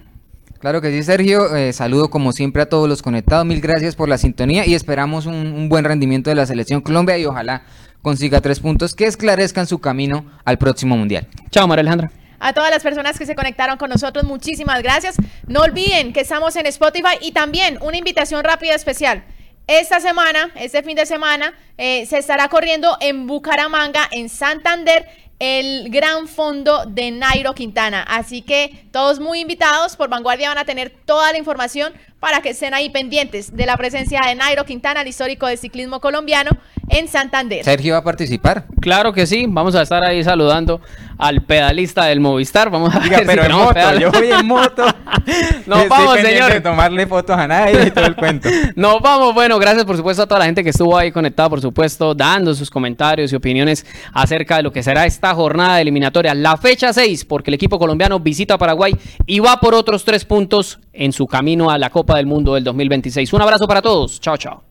Claro 0.59 0.79
que 0.79 0.91
sí, 0.91 1.03
Sergio. 1.03 1.57
Eh, 1.57 1.73
saludo 1.73 2.09
como 2.09 2.31
siempre 2.31 2.61
a 2.61 2.69
todos 2.69 2.87
los 2.87 3.01
conectados. 3.01 3.45
Mil 3.45 3.59
gracias 3.59 3.97
por 3.97 4.07
la 4.07 4.17
sintonía 4.17 4.65
y 4.65 4.75
esperamos 4.75 5.25
un 5.25 5.67
buen 5.67 5.83
rendimiento 5.83 6.29
de 6.29 6.37
la 6.37 6.45
Selección 6.45 6.79
Colombia 6.79 7.17
y 7.17 7.25
ojalá 7.25 7.63
consiga 8.01 8.41
tres 8.41 8.59
puntos 8.59 8.95
que 8.95 9.05
esclarezcan 9.05 9.67
su 9.67 9.79
camino 9.79 10.25
al 10.45 10.57
próximo 10.57 10.97
Mundial. 10.97 11.27
Chao, 11.51 11.67
María 11.67 11.81
Alejandra. 11.81 12.11
A 12.39 12.53
todas 12.53 12.71
las 12.71 12.81
personas 12.81 13.19
que 13.19 13.25
se 13.25 13.35
conectaron 13.35 13.77
con 13.77 13.89
nosotros, 13.89 14.23
muchísimas 14.23 14.81
gracias. 14.81 15.15
No 15.47 15.61
olviden 15.61 16.13
que 16.13 16.21
estamos 16.21 16.55
en 16.55 16.65
Spotify 16.67 17.17
y 17.21 17.33
también 17.33 17.77
una 17.81 17.97
invitación 17.97 18.43
rápida 18.43 18.75
especial. 18.75 19.23
esta 19.67 19.99
semana, 19.99 20.49
este 20.55 20.81
fin 20.81 20.95
de 20.95 21.05
semana, 21.05 21.53
eh, 21.77 22.07
se 22.07 22.17
estará 22.17 22.47
corriendo 22.47 22.97
en 23.01 23.27
Bucaramanga, 23.27 24.07
en 24.09 24.27
Santander, 24.27 25.05
el 25.39 25.89
gran 25.89 26.27
fondo 26.27 26.85
de 26.85 27.11
Nairo 27.11 27.55
Quintana. 27.55 28.03
Así 28.03 28.41
que 28.41 28.85
todos 28.91 29.19
muy 29.19 29.39
invitados 29.39 29.95
por 29.95 30.09
Vanguardia 30.09 30.49
van 30.49 30.57
a 30.57 30.65
tener 30.65 30.93
toda 31.05 31.31
la 31.31 31.37
información 31.37 31.93
para 32.19 32.41
que 32.41 32.49
estén 32.49 32.73
ahí 32.73 32.89
pendientes 32.89 33.55
de 33.55 33.65
la 33.65 33.77
presencia 33.77 34.21
de 34.27 34.35
Nairo 34.35 34.65
Quintana, 34.65 35.01
el 35.01 35.07
histórico 35.07 35.47
del 35.47 35.57
ciclismo 35.57 36.01
colombiano, 36.01 36.51
en 36.89 37.07
Santander. 37.07 37.63
Sergio 37.63 37.93
va 37.93 37.99
a 37.99 38.03
participar. 38.03 38.65
Claro 38.81 39.13
que 39.13 39.25
sí, 39.25 39.45
vamos 39.47 39.75
a 39.75 39.83
estar 39.83 40.03
ahí 40.03 40.23
saludando 40.23 40.81
al 41.17 41.41
pedalista 41.41 42.05
del 42.05 42.19
Movistar. 42.19 42.69
Vamos 42.69 42.93
a 42.93 42.99
ver 42.99 43.25
pero 43.25 43.45
en 43.45 43.51
moto, 43.53 43.99
yo 43.99 44.11
voy 44.11 44.31
en 44.31 44.45
moto. 44.45 44.85
Nos 45.65 45.87
vamos, 45.87 46.19
señor. 46.19 46.51
De 46.51 46.61
tomarle 46.61 47.07
fotos 47.07 47.37
a 47.37 47.47
nadie 47.47 47.87
y 47.87 47.91
todo 47.91 48.05
el 48.05 48.15
cuento. 48.15 48.49
Nos 48.75 49.01
vamos, 49.01 49.33
bueno, 49.33 49.59
gracias 49.59 49.85
por 49.85 49.95
supuesto 49.95 50.23
a 50.23 50.27
toda 50.27 50.39
la 50.39 50.45
gente 50.45 50.63
que 50.63 50.71
estuvo 50.71 50.97
ahí 50.97 51.11
conectada, 51.11 51.49
por 51.49 51.61
supuesto, 51.61 52.13
dando 52.15 52.53
sus 52.53 52.69
comentarios 52.69 53.31
y 53.31 53.35
opiniones 53.35 53.85
acerca 54.13 54.57
de 54.57 54.63
lo 54.63 54.71
que 54.71 54.81
será 54.83 55.05
esta 55.05 55.28
jornada 55.33 55.81
eliminatoria, 55.81 56.33
la 56.33 56.57
fecha 56.57 56.93
6, 56.93 57.25
porque 57.25 57.49
el 57.49 57.55
equipo 57.55 57.79
colombiano 57.79 58.19
visita 58.19 58.57
Paraguay 58.57 58.95
y 59.25 59.39
va 59.39 59.59
por 59.59 59.73
otros 59.73 60.03
tres 60.05 60.25
puntos 60.25 60.79
en 60.93 61.11
su 61.13 61.27
camino 61.27 61.69
a 61.69 61.77
la 61.77 61.89
Copa 61.89 62.17
del 62.17 62.25
Mundo 62.25 62.53
del 62.55 62.63
2026. 62.63 63.33
Un 63.33 63.41
abrazo 63.41 63.67
para 63.67 63.81
todos. 63.81 64.19
Chao, 64.19 64.37
chao. 64.37 64.63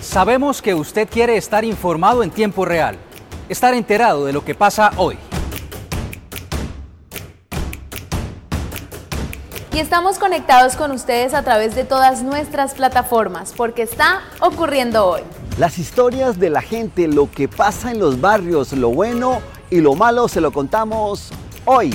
Sabemos 0.00 0.62
que 0.62 0.74
usted 0.74 1.06
quiere 1.08 1.36
estar 1.36 1.64
informado 1.64 2.22
en 2.22 2.30
tiempo 2.30 2.64
real, 2.64 2.96
estar 3.48 3.74
enterado 3.74 4.24
de 4.24 4.32
lo 4.32 4.44
que 4.44 4.54
pasa 4.54 4.90
hoy. 4.96 5.18
Y 9.78 9.80
estamos 9.80 10.18
conectados 10.18 10.74
con 10.74 10.90
ustedes 10.90 11.34
a 11.34 11.44
través 11.44 11.76
de 11.76 11.84
todas 11.84 12.24
nuestras 12.24 12.74
plataformas, 12.74 13.54
porque 13.56 13.82
está 13.82 14.22
ocurriendo 14.40 15.06
hoy. 15.06 15.20
Las 15.56 15.78
historias 15.78 16.40
de 16.40 16.50
la 16.50 16.62
gente, 16.62 17.06
lo 17.06 17.30
que 17.30 17.46
pasa 17.46 17.92
en 17.92 18.00
los 18.00 18.20
barrios, 18.20 18.72
lo 18.72 18.90
bueno 18.90 19.40
y 19.70 19.80
lo 19.80 19.94
malo 19.94 20.26
se 20.26 20.40
lo 20.40 20.50
contamos 20.50 21.30
hoy. 21.64 21.94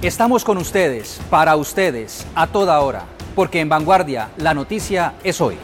Estamos 0.00 0.44
con 0.44 0.58
ustedes, 0.58 1.20
para 1.28 1.56
ustedes, 1.56 2.24
a 2.36 2.46
toda 2.46 2.78
hora 2.78 3.16
porque 3.36 3.60
en 3.60 3.68
Vanguardia 3.68 4.30
la 4.38 4.54
noticia 4.54 5.12
es 5.22 5.40
hoy. 5.42 5.58